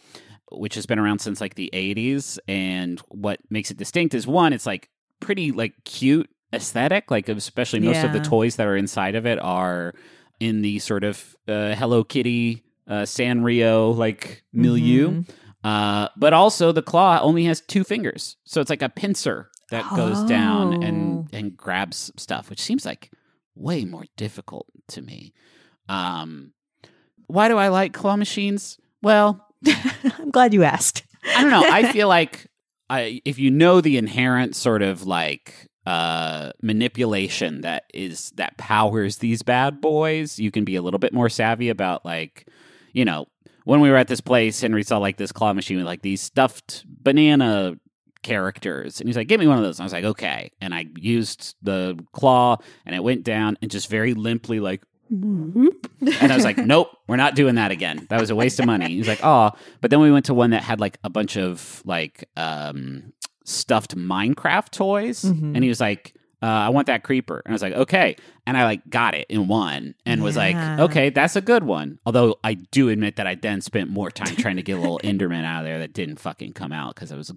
which 0.51 0.75
has 0.75 0.87
been 0.87 0.99
around 0.99 1.19
since 1.21 1.41
like 1.41 1.55
the 1.57 1.69
80s 1.75 2.39
and 2.49 3.01
what 3.09 3.39
makes 3.51 3.71
it 3.71 3.77
distinct 3.77 4.15
is 4.15 4.27
one 4.27 4.53
it's 4.53 4.67
like 4.67 4.89
pretty 5.21 5.53
like 5.53 5.75
cute 5.85 6.29
aesthetic 6.55 7.11
like 7.11 7.29
especially 7.29 7.81
most 7.81 8.03
of 8.05 8.13
the 8.13 8.21
toys 8.21 8.57
that 8.57 8.67
are 8.67 8.77
inside 8.77 9.15
of 9.15 9.27
it 9.27 9.39
are 9.41 9.95
in 10.41 10.63
the 10.63 10.79
sort 10.79 11.03
of 11.05 11.37
uh, 11.49 11.75
Hello 11.75 12.05
Kitty, 12.05 12.63
uh, 12.87 13.03
Sanrio 13.03 13.95
like 13.97 14.45
milieu. 14.53 15.11
Mhm. 15.11 15.29
Uh, 15.65 16.09
but 16.17 16.33
also 16.33 16.71
the 16.71 16.81
claw 16.83 17.19
only 17.21 17.45
has 17.45 17.61
two 17.61 17.83
fingers, 17.83 18.37
so 18.45 18.61
it's 18.61 18.71
like 18.71 18.81
a 18.81 18.89
pincer 18.89 19.51
that 19.71 19.89
goes 19.95 20.23
down 20.25 20.75
Oh. 20.83 20.87
and 20.87 21.29
and 21.33 21.57
grabs 21.57 22.11
stuff, 22.17 22.51
which 22.51 22.61
seems 22.61 22.85
like 22.87 23.11
way 23.55 23.85
more 23.85 24.05
difficult 24.17 24.67
to 24.89 25.03
me. 25.03 25.33
Um, 25.89 26.53
why 27.27 27.49
do 27.49 27.57
I 27.59 27.69
like 27.69 27.93
claw 27.93 28.17
machines? 28.17 28.79
Well, 29.03 29.47
I'm 30.19 30.31
glad 30.31 30.55
you 30.55 30.63
asked. 30.65 31.05
I 31.37 31.43
don't 31.43 31.51
know. 31.51 31.65
I 31.69 31.93
feel 31.93 32.09
like 32.17 32.47
I, 32.91 33.21
if 33.25 33.39
you 33.39 33.51
know 33.51 33.81
the 33.81 33.99
inherent 33.99 34.57
sort 34.57 34.83
of 34.83 35.07
like 35.07 35.69
uh, 35.87 36.53
manipulation 36.63 37.63
that 37.63 37.85
is 37.93 38.31
that 38.37 38.57
powers 38.59 39.19
these 39.19 39.43
bad 39.43 39.81
boys, 39.81 40.39
you 40.39 40.51
can 40.51 40.65
be 40.65 40.77
a 40.77 40.83
little 40.83 40.99
bit 40.99 41.13
more 41.13 41.29
savvy 41.29 41.69
about 41.69 42.05
like, 42.05 42.47
you 42.93 43.05
know, 43.05 43.27
when 43.65 43.81
we 43.81 43.91
were 43.91 43.97
at 43.97 44.09
this 44.09 44.21
place, 44.23 44.61
Henry 44.61 44.83
saw 44.83 44.99
like 44.99 45.17
this 45.19 45.33
claw 45.33 45.53
machine 45.53 45.77
with 45.77 45.87
like 45.87 46.03
these 46.03 46.23
stuffed 46.23 46.85
banana 46.87 47.77
characters, 48.23 49.01
and 49.01 49.09
he's 49.09 49.17
like, 49.17 49.29
"Give 49.29 49.41
me 49.41 49.47
one 49.47 49.59
of 49.59 49.65
those." 49.65 49.79
And 49.79 49.85
I 49.85 49.87
was 49.87 49.93
like, 49.93 50.05
"Okay," 50.05 50.51
and 50.61 50.75
I 50.75 50.87
used 50.97 51.55
the 51.63 51.99
claw, 52.13 52.57
and 52.87 52.95
it 52.95 53.03
went 53.03 53.25
down, 53.25 53.57
and 53.63 53.71
just 53.71 53.89
very 53.91 54.15
limply 54.15 54.61
like. 54.61 54.83
And 55.11 55.73
I 56.01 56.35
was 56.35 56.45
like, 56.45 56.59
nope, 56.73 56.89
we're 57.07 57.17
not 57.17 57.35
doing 57.35 57.55
that 57.55 57.71
again. 57.71 58.07
That 58.11 58.21
was 58.21 58.29
a 58.29 58.37
waste 58.37 58.61
of 58.61 58.67
money. 58.67 58.89
He's 58.89 59.09
like, 59.09 59.21
oh, 59.23 59.53
but 59.81 59.91
then 59.91 60.01
we 60.01 60.13
went 60.13 60.27
to 60.27 60.35
one 60.35 60.51
that 60.51 60.63
had 60.63 60.81
like 60.81 60.99
a 61.03 61.09
bunch 61.09 61.37
of 61.39 61.81
like 61.87 62.29
um, 62.37 63.13
stuffed 63.45 63.97
Minecraft 63.97 64.71
toys, 64.71 65.23
Mhm. 65.23 65.55
and 65.55 65.63
he 65.65 65.69
was 65.71 65.81
like, 65.81 66.15
uh, 66.43 66.47
I 66.47 66.69
want 66.69 66.87
that 66.89 67.03
creeper, 67.05 67.43
and 67.45 67.53
I 67.53 67.55
was 67.55 67.63
like, 67.63 67.73
okay, 67.73 68.17
and 68.47 68.57
I 68.57 68.65
like 68.65 68.89
got 68.91 69.15
it 69.15 69.27
in 69.31 69.49
one, 69.49 69.95
and 70.07 70.23
was 70.23 70.37
like, 70.37 70.55
okay, 70.79 71.09
that's 71.11 71.37
a 71.37 71.41
good 71.41 71.65
one. 71.65 71.99
Although 72.07 72.37
I 72.45 72.55
do 72.55 72.91
admit 72.91 73.17
that 73.17 73.27
I 73.27 73.35
then 73.35 73.61
spent 73.63 73.89
more 73.91 74.11
time 74.11 74.37
trying 74.37 74.57
to 74.57 74.63
get 74.63 74.77
a 74.77 74.81
little 74.81 75.01
Enderman 75.03 75.45
out 75.45 75.61
of 75.61 75.65
there 75.65 75.79
that 75.79 75.95
didn't 75.95 76.21
fucking 76.21 76.53
come 76.53 76.71
out 76.73 76.95
because 76.95 77.11
I 77.13 77.17
was. 77.17 77.33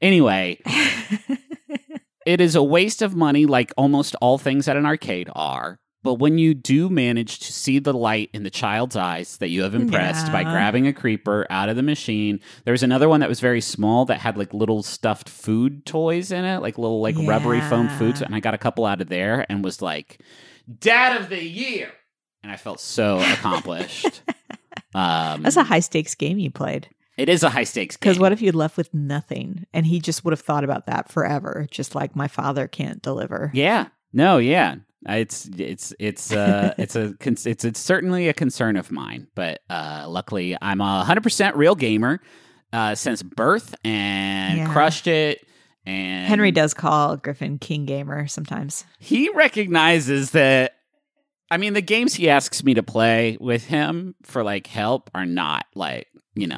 Anyway, 0.00 0.60
it 2.26 2.40
is 2.40 2.54
a 2.54 2.62
waste 2.62 3.02
of 3.02 3.14
money, 3.14 3.46
like 3.46 3.72
almost 3.76 4.14
all 4.20 4.38
things 4.38 4.68
at 4.68 4.76
an 4.76 4.86
arcade 4.86 5.30
are. 5.34 5.78
But 6.04 6.14
when 6.14 6.38
you 6.38 6.54
do 6.54 6.88
manage 6.88 7.40
to 7.40 7.52
see 7.52 7.80
the 7.80 7.92
light 7.92 8.30
in 8.32 8.44
the 8.44 8.50
child's 8.50 8.94
eyes 8.94 9.36
that 9.38 9.48
you 9.48 9.62
have 9.62 9.74
impressed 9.74 10.30
by 10.30 10.44
grabbing 10.44 10.86
a 10.86 10.92
creeper 10.92 11.44
out 11.50 11.68
of 11.68 11.74
the 11.76 11.82
machine, 11.82 12.38
there 12.64 12.72
was 12.72 12.84
another 12.84 13.08
one 13.08 13.18
that 13.20 13.28
was 13.28 13.40
very 13.40 13.60
small 13.60 14.04
that 14.04 14.20
had 14.20 14.38
like 14.38 14.54
little 14.54 14.84
stuffed 14.84 15.28
food 15.28 15.84
toys 15.84 16.30
in 16.30 16.44
it, 16.44 16.60
like 16.62 16.78
little 16.78 17.00
like 17.02 17.16
rubbery 17.18 17.60
foam 17.60 17.86
Yeah. 17.86 17.98
foods. 17.98 18.22
And 18.22 18.32
I 18.34 18.40
got 18.40 18.54
a 18.54 18.58
couple 18.58 18.86
out 18.86 19.00
of 19.00 19.08
there 19.08 19.44
and 19.48 19.64
was 19.64 19.82
like, 19.82 20.20
Dad 20.78 21.20
of 21.20 21.28
the 21.28 21.42
Year. 21.42 21.90
And 22.44 22.52
I 22.52 22.56
felt 22.56 22.78
so 22.78 23.18
accomplished. 23.18 24.22
um, 24.94 25.42
That's 25.42 25.56
a 25.56 25.64
high 25.64 25.80
stakes 25.80 26.14
game 26.14 26.38
you 26.38 26.50
played. 26.52 26.88
It 27.18 27.28
is 27.28 27.42
a 27.42 27.50
high 27.50 27.64
stakes 27.64 27.96
game. 27.96 28.00
Because 28.08 28.18
what 28.18 28.32
if 28.32 28.40
you'd 28.40 28.54
left 28.54 28.76
with 28.78 28.92
nothing 28.94 29.66
and 29.74 29.84
he 29.84 30.00
just 30.00 30.24
would 30.24 30.32
have 30.32 30.40
thought 30.40 30.64
about 30.64 30.86
that 30.86 31.10
forever, 31.12 31.66
just 31.70 31.94
like 31.94 32.16
my 32.16 32.28
father 32.28 32.66
can't 32.68 33.02
deliver. 33.02 33.50
Yeah. 33.52 33.88
No. 34.12 34.38
Yeah. 34.38 34.76
It's 35.06 35.46
it's 35.56 35.92
it's 35.98 36.32
uh 36.32 36.74
it's 36.78 36.96
a 36.96 37.14
it's 37.20 37.64
it's 37.64 37.78
certainly 37.80 38.28
a 38.28 38.32
concern 38.32 38.76
of 38.76 38.90
mine, 38.90 39.26
but 39.34 39.60
uh 39.68 40.06
luckily 40.08 40.56
I'm 40.62 40.80
a 40.80 41.04
hundred 41.04 41.22
percent 41.22 41.56
real 41.56 41.74
gamer 41.74 42.20
uh 42.72 42.94
since 42.94 43.22
birth 43.22 43.74
and 43.84 44.58
Yeah. 44.58 44.72
crushed 44.72 45.06
it. 45.06 45.44
And 45.86 46.26
Henry 46.26 46.50
does 46.50 46.74
call 46.74 47.16
Griffin 47.16 47.58
King 47.58 47.86
Gamer 47.86 48.26
sometimes. 48.28 48.84
he 48.98 49.30
recognizes 49.34 50.32
that. 50.32 50.74
I 51.50 51.56
mean, 51.56 51.72
the 51.72 51.80
games 51.82 52.14
he 52.14 52.28
asks 52.28 52.62
me 52.62 52.74
to 52.74 52.82
play 52.82 53.36
with 53.40 53.64
him 53.64 54.14
for 54.22 54.42
like 54.42 54.66
help 54.66 55.10
are 55.14 55.26
not 55.26 55.66
like 55.74 56.08
you 56.34 56.46
know 56.46 56.56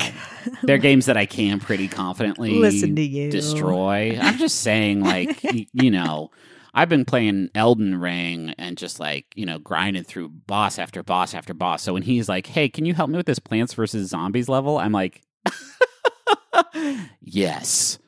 they're 0.64 0.78
games 0.88 1.06
that 1.06 1.16
I 1.16 1.26
can 1.26 1.60
pretty 1.60 1.88
confidently 1.88 2.50
Listen 2.58 2.96
to 2.96 3.02
you. 3.02 3.30
destroy. 3.30 4.18
I'm 4.20 4.36
just 4.38 4.60
saying, 4.62 5.00
like, 5.00 5.40
y- 5.44 5.66
you 5.72 5.90
know, 5.90 6.30
I've 6.74 6.88
been 6.88 7.04
playing 7.04 7.50
Elden 7.54 7.98
Ring 8.00 8.50
and 8.58 8.76
just 8.76 9.00
like, 9.00 9.26
you 9.34 9.46
know, 9.46 9.58
grinding 9.58 10.04
through 10.04 10.28
boss 10.28 10.78
after 10.78 11.02
boss 11.02 11.34
after 11.34 11.54
boss. 11.54 11.82
So 11.82 11.94
when 11.94 12.02
he's 12.02 12.28
like, 12.28 12.46
hey, 12.46 12.68
can 12.68 12.84
you 12.84 12.94
help 12.94 13.10
me 13.10 13.16
with 13.16 13.26
this 13.26 13.38
Plants 13.38 13.74
vs. 13.74 14.08
Zombies 14.10 14.48
level? 14.48 14.78
I'm 14.78 14.92
like, 14.92 15.22
yes. 17.20 17.98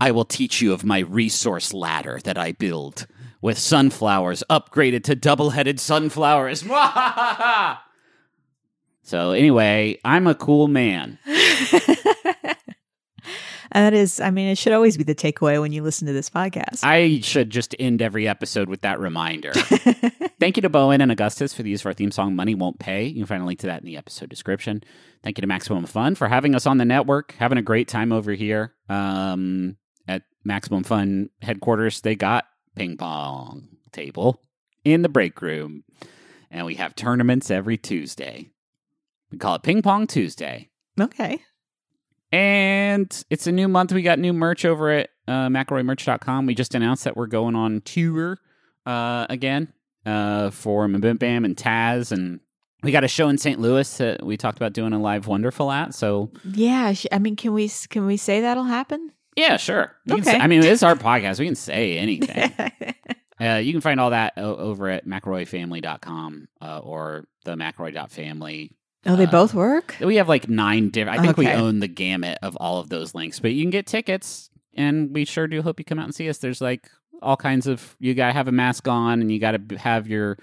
I 0.00 0.12
will 0.12 0.24
teach 0.24 0.62
you 0.62 0.72
of 0.72 0.84
my 0.84 1.00
resource 1.00 1.74
ladder 1.74 2.20
that 2.24 2.38
I 2.38 2.52
build 2.52 3.06
with 3.42 3.58
sunflowers 3.58 4.42
upgraded 4.50 5.04
to 5.04 5.14
double 5.14 5.50
headed 5.50 5.80
sunflowers. 5.80 6.60
so, 9.02 9.32
anyway, 9.32 9.98
I'm 10.04 10.26
a 10.26 10.34
cool 10.34 10.68
man. 10.68 11.18
And 11.26 11.32
that 13.72 13.94
is, 13.94 14.20
I 14.20 14.30
mean, 14.30 14.48
it 14.48 14.58
should 14.58 14.72
always 14.72 14.96
be 14.96 15.04
the 15.04 15.14
takeaway 15.14 15.60
when 15.60 15.72
you 15.72 15.82
listen 15.82 16.06
to 16.06 16.12
this 16.12 16.28
podcast. 16.28 16.84
I 16.84 17.20
should 17.20 17.50
just 17.50 17.74
end 17.78 18.02
every 18.02 18.28
episode 18.28 18.68
with 18.68 18.82
that 18.82 19.00
reminder. 19.00 19.52
Thank 20.40 20.56
you 20.56 20.62
to 20.62 20.70
Bowen 20.70 21.00
and 21.00 21.12
Augustus 21.12 21.52
for 21.52 21.62
the 21.62 21.70
use 21.70 21.82
of 21.82 21.86
our 21.86 21.92
theme 21.92 22.10
song, 22.10 22.34
Money 22.34 22.54
Won't 22.54 22.78
Pay. 22.78 23.06
You 23.06 23.16
can 23.16 23.26
find 23.26 23.42
a 23.42 23.46
link 23.46 23.60
to 23.60 23.66
that 23.66 23.80
in 23.80 23.86
the 23.86 23.96
episode 23.96 24.30
description. 24.30 24.82
Thank 25.22 25.36
you 25.36 25.42
to 25.42 25.46
Maximum 25.46 25.84
Fun 25.84 26.14
for 26.14 26.28
having 26.28 26.54
us 26.54 26.66
on 26.66 26.78
the 26.78 26.86
network, 26.86 27.34
having 27.38 27.58
a 27.58 27.62
great 27.62 27.88
time 27.88 28.10
over 28.10 28.32
here 28.32 28.72
um, 28.88 29.76
at 30.08 30.22
Maximum 30.44 30.82
Fun 30.82 31.28
headquarters. 31.42 32.00
They 32.00 32.16
got 32.16 32.46
ping 32.76 32.96
pong 32.96 33.68
table 33.92 34.40
in 34.84 35.02
the 35.02 35.08
break 35.08 35.40
room, 35.42 35.84
and 36.50 36.66
we 36.66 36.74
have 36.76 36.94
tournaments 36.94 37.50
every 37.50 37.76
Tuesday. 37.76 38.50
We 39.30 39.38
call 39.38 39.54
it 39.56 39.62
Ping 39.62 39.82
Pong 39.82 40.06
Tuesday. 40.06 40.70
okay. 41.00 41.40
And 42.32 43.24
it's 43.28 43.46
a 43.46 43.52
new 43.52 43.66
month. 43.68 43.92
We 43.92 44.02
got 44.02 44.18
new 44.18 44.32
merch 44.32 44.64
over 44.64 44.90
at 44.90 45.10
uh, 45.26 45.48
McElroyMerch.com. 45.48 46.46
We 46.46 46.54
just 46.54 46.74
announced 46.74 47.04
that 47.04 47.16
we're 47.16 47.26
going 47.26 47.56
on 47.56 47.80
tour 47.80 48.38
uh, 48.86 49.26
again 49.28 49.72
uh, 50.06 50.50
for 50.50 50.86
Mabim 50.86 51.18
Bam 51.18 51.44
and 51.44 51.56
Taz. 51.56 52.12
And 52.12 52.38
we 52.84 52.92
got 52.92 53.02
a 53.02 53.08
show 53.08 53.28
in 53.28 53.36
St. 53.38 53.58
Louis 53.60 53.96
that 53.98 54.24
we 54.24 54.36
talked 54.36 54.58
about 54.58 54.72
doing 54.72 54.92
a 54.92 55.00
live 55.00 55.26
Wonderful 55.26 55.72
at. 55.72 55.92
So, 55.94 56.30
Yeah. 56.44 56.94
I 57.10 57.18
mean, 57.18 57.34
can 57.34 57.52
we 57.52 57.68
can 57.88 58.06
we 58.06 58.16
say 58.16 58.40
that'll 58.42 58.64
happen? 58.64 59.10
Yeah, 59.36 59.56
sure. 59.56 59.94
You 60.06 60.14
Okay. 60.16 60.24
say- 60.24 60.38
I 60.38 60.46
mean, 60.46 60.62
it's 60.62 60.82
our 60.82 60.94
podcast. 60.96 61.38
We 61.38 61.46
can 61.46 61.54
say 61.54 61.98
anything. 61.98 62.52
uh, 63.40 63.54
you 63.56 63.72
can 63.72 63.80
find 63.80 64.00
all 64.00 64.10
that 64.10 64.34
o- 64.36 64.56
over 64.56 64.88
at 64.88 65.06
McElroyFamily.com 65.06 66.48
uh, 66.60 66.78
or 66.78 67.24
the 67.44 67.54
McElroy.family 67.56 68.72
oh, 69.06 69.16
they 69.16 69.24
Uh, 69.26 69.30
both 69.30 69.54
work. 69.54 69.96
We 70.00 70.16
have 70.16 70.28
like 70.28 70.48
nine 70.48 70.90
different. 70.90 71.18
I 71.18 71.22
think 71.22 71.36
we 71.36 71.48
own 71.48 71.80
the 71.80 71.88
gamut 71.88 72.38
of 72.42 72.56
all 72.56 72.80
of 72.80 72.88
those 72.88 73.14
links, 73.14 73.40
but 73.40 73.52
you 73.52 73.62
can 73.62 73.70
get 73.70 73.86
tickets, 73.86 74.50
and 74.74 75.14
we 75.14 75.24
sure 75.24 75.46
do 75.46 75.62
hope 75.62 75.78
you 75.80 75.84
come 75.84 75.98
out 75.98 76.04
and 76.04 76.14
see 76.14 76.28
us. 76.28 76.38
There's 76.38 76.60
like 76.60 76.90
all 77.22 77.36
kinds 77.36 77.66
of. 77.66 77.96
You 77.98 78.14
got 78.14 78.26
to 78.28 78.32
have 78.34 78.48
a 78.48 78.52
mask 78.52 78.88
on, 78.88 79.20
and 79.20 79.32
you 79.32 79.38
got 79.38 79.52
to 79.68 79.76
have 79.78 80.06
your 80.06 80.36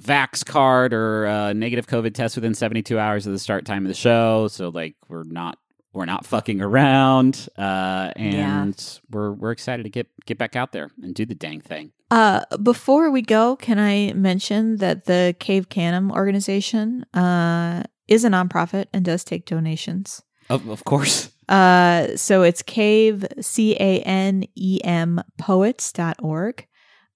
vax 0.00 0.44
card 0.46 0.92
or 0.94 1.24
a 1.24 1.52
negative 1.54 1.88
COVID 1.88 2.14
test 2.14 2.36
within 2.36 2.54
72 2.54 2.96
hours 2.98 3.26
of 3.26 3.32
the 3.32 3.38
start 3.38 3.64
time 3.64 3.84
of 3.84 3.88
the 3.88 3.94
show. 3.94 4.46
So 4.48 4.68
like 4.68 4.94
we're 5.08 5.24
not 5.24 5.58
we're 5.98 6.04
not 6.06 6.24
fucking 6.24 6.62
around, 6.62 7.48
uh, 7.58 8.12
and 8.14 9.00
we're 9.10 9.32
we're 9.32 9.50
excited 9.50 9.82
to 9.82 9.90
get 9.90 10.06
get 10.24 10.38
back 10.38 10.56
out 10.56 10.72
there 10.72 10.90
and 11.02 11.14
do 11.14 11.26
the 11.26 11.34
dang 11.34 11.60
thing. 11.60 11.92
Uh, 12.10 12.44
before 12.62 13.10
we 13.10 13.20
go, 13.20 13.56
can 13.56 13.78
I 13.78 14.12
mention 14.14 14.76
that 14.76 15.04
the 15.04 15.36
Cave 15.40 15.68
Canem 15.68 16.10
organization 16.10 17.04
uh, 17.12 17.82
is 18.06 18.24
a 18.24 18.28
nonprofit 18.28 18.86
and 18.94 19.04
does 19.04 19.24
take 19.24 19.44
donations. 19.44 20.22
Of, 20.48 20.66
of 20.68 20.84
course. 20.84 21.30
Uh, 21.48 22.16
so 22.16 22.42
it's 22.42 22.62
cave, 22.62 23.26
C 23.40 23.74
A 23.74 24.00
N 24.00 24.44
E 24.54 24.80
M 24.84 25.20
poets.org. 25.36 26.66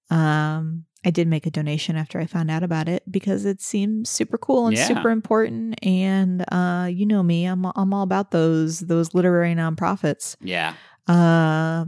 Um, 0.09 0.85
I 1.05 1.09
did 1.11 1.27
make 1.27 1.45
a 1.45 1.51
donation 1.51 1.95
after 1.97 2.19
I 2.19 2.25
found 2.25 2.49
out 2.49 2.63
about 2.63 2.87
it 2.87 3.03
because 3.11 3.45
it 3.45 3.61
seems 3.61 4.09
super 4.09 4.37
cool 4.37 4.67
and 4.67 4.77
Yeah. 4.77 4.87
super 4.87 5.09
important. 5.09 5.75
And 5.85 6.45
uh, 6.51 6.87
you 6.91 7.05
know 7.05 7.21
me, 7.23 7.45
I'm 7.45 7.65
I'm 7.75 7.93
all 7.93 8.03
about 8.03 8.31
those 8.31 8.79
those 8.79 9.13
literary 9.13 9.53
nonprofits. 9.55 10.35
Yeah. 10.41 10.75
Uh, 11.07 11.85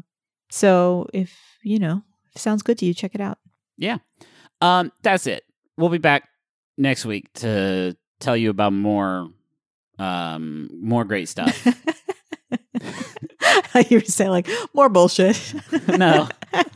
so 0.49 1.07
if 1.13 1.37
you 1.63 1.79
know, 1.79 2.01
if 2.29 2.35
it 2.35 2.41
sounds 2.41 2.61
good 2.61 2.77
to 2.79 2.85
you, 2.85 2.93
check 2.93 3.15
it 3.15 3.21
out. 3.21 3.37
Yeah. 3.77 3.97
Um, 4.61 4.91
that's 5.01 5.27
it. 5.27 5.43
We'll 5.77 5.89
be 5.89 5.97
back 5.97 6.27
next 6.77 7.05
week 7.05 7.31
to 7.35 7.95
tell 8.19 8.35
you 8.37 8.49
about 8.49 8.73
more 8.73 9.29
um 9.97 10.69
more 10.81 11.05
great 11.05 11.29
stuff. 11.29 11.65
you 13.89 13.97
were 13.99 14.05
saying 14.05 14.31
like 14.31 14.47
more 14.73 14.89
bullshit. 14.89 15.53
no. 15.87 16.27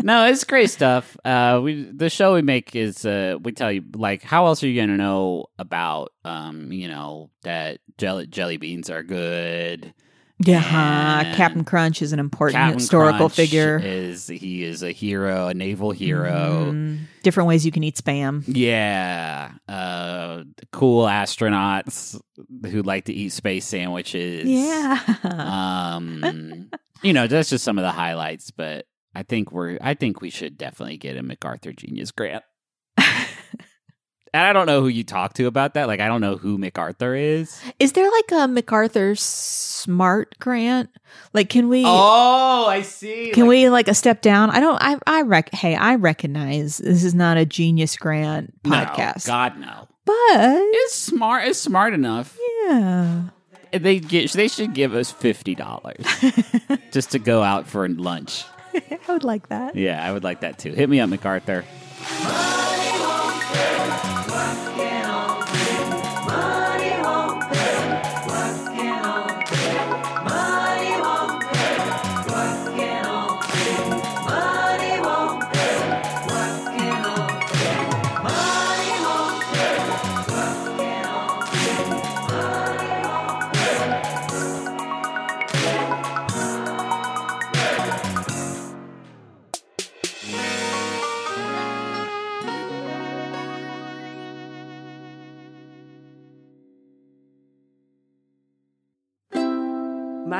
No, 0.00 0.26
it's 0.26 0.44
great 0.44 0.70
stuff. 0.70 1.16
Uh 1.24 1.60
we 1.60 1.82
the 1.82 2.08
show 2.08 2.34
we 2.34 2.40
make 2.40 2.76
is 2.76 3.04
uh 3.04 3.36
we 3.42 3.50
tell 3.50 3.72
you 3.72 3.82
like 3.94 4.22
how 4.22 4.46
else 4.46 4.62
are 4.62 4.68
you 4.68 4.80
gonna 4.80 4.96
know 4.96 5.46
about 5.58 6.12
um, 6.24 6.70
you 6.70 6.86
know, 6.86 7.30
that 7.42 7.80
jelly 7.98 8.28
jelly 8.28 8.58
beans 8.58 8.90
are 8.90 9.02
good. 9.02 9.92
Yeah, 10.40 11.20
And 11.26 11.36
Captain 11.36 11.64
Crunch 11.64 12.00
is 12.00 12.12
an 12.12 12.20
important 12.20 12.56
Captain 12.56 12.78
historical 12.78 13.18
Crunch 13.28 13.34
figure. 13.34 13.80
Is 13.82 14.28
he 14.28 14.62
is 14.62 14.82
a 14.82 14.92
hero, 14.92 15.48
a 15.48 15.54
naval 15.54 15.90
hero. 15.90 16.70
Mm, 16.72 17.00
different 17.22 17.48
ways 17.48 17.66
you 17.66 17.72
can 17.72 17.82
eat 17.82 17.96
spam. 17.96 18.44
Yeah, 18.46 19.52
uh, 19.68 20.44
cool 20.72 21.06
astronauts 21.06 22.20
who 22.66 22.82
like 22.82 23.06
to 23.06 23.12
eat 23.12 23.32
space 23.32 23.66
sandwiches. 23.66 24.44
Yeah. 24.48 25.00
um, 25.24 26.70
you 27.02 27.12
know, 27.12 27.26
that's 27.26 27.50
just 27.50 27.64
some 27.64 27.78
of 27.78 27.82
the 27.82 27.92
highlights. 27.92 28.50
But 28.52 28.86
I 29.14 29.24
think 29.24 29.50
we're, 29.50 29.78
I 29.80 29.94
think 29.94 30.20
we 30.20 30.30
should 30.30 30.56
definitely 30.56 30.98
get 30.98 31.16
a 31.16 31.22
MacArthur 31.22 31.72
Genius 31.72 32.12
Grant. 32.12 32.44
And 34.38 34.46
I 34.46 34.52
don't 34.52 34.66
know 34.66 34.80
who 34.80 34.88
you 34.88 35.02
talk 35.04 35.34
to 35.34 35.46
about 35.46 35.74
that. 35.74 35.88
Like, 35.88 35.98
I 36.00 36.06
don't 36.06 36.20
know 36.20 36.36
who 36.36 36.58
MacArthur 36.58 37.14
is. 37.14 37.60
is 37.80 37.92
there 37.92 38.08
like 38.10 38.30
a 38.32 38.46
MacArthur 38.48 39.14
Smart 39.16 40.36
grant? 40.38 40.90
Like, 41.32 41.48
can 41.48 41.68
we? 41.68 41.82
Oh, 41.84 42.66
I 42.68 42.82
see. 42.82 43.32
Can 43.32 43.46
we 43.46 43.68
like 43.68 43.88
a 43.88 43.94
step 43.94 44.22
down? 44.22 44.50
I 44.50 44.60
don't. 44.60 44.78
I. 44.80 44.96
I 45.06 45.22
rec. 45.22 45.52
Hey, 45.52 45.74
I 45.74 45.96
recognize 45.96 46.78
this 46.78 47.02
is 47.04 47.14
not 47.14 47.36
a 47.36 47.44
genius 47.44 47.96
grant 47.96 48.62
podcast, 48.62 49.26
No, 49.26 49.32
God 49.32 49.58
no. 49.58 49.88
but 50.04 50.14
It's 50.16 50.94
smart. 50.94 51.46
It's 51.48 51.58
smart 51.58 51.92
enough. 51.94 52.38
yeah. 52.66 53.22
They 53.72 53.98
get. 54.00 54.32
They 54.32 54.48
should 54.48 54.72
give 54.74 54.94
us 54.94 55.10
fifty 55.10 55.54
dollars 55.54 56.04
just 56.92 57.10
to 57.12 57.18
go 57.18 57.42
out 57.42 57.66
for 57.66 57.88
lunch. 57.88 58.44
I 58.74 58.98
would 59.12 59.24
like 59.24 59.48
that. 59.48 59.74
Yeah, 59.76 60.04
I 60.06 60.12
would 60.12 60.24
like 60.24 60.40
that 60.40 60.58
too. 60.58 60.72
Hit 60.72 60.88
me 60.88 61.00
up, 61.00 61.10
MacArthur. 61.10 61.64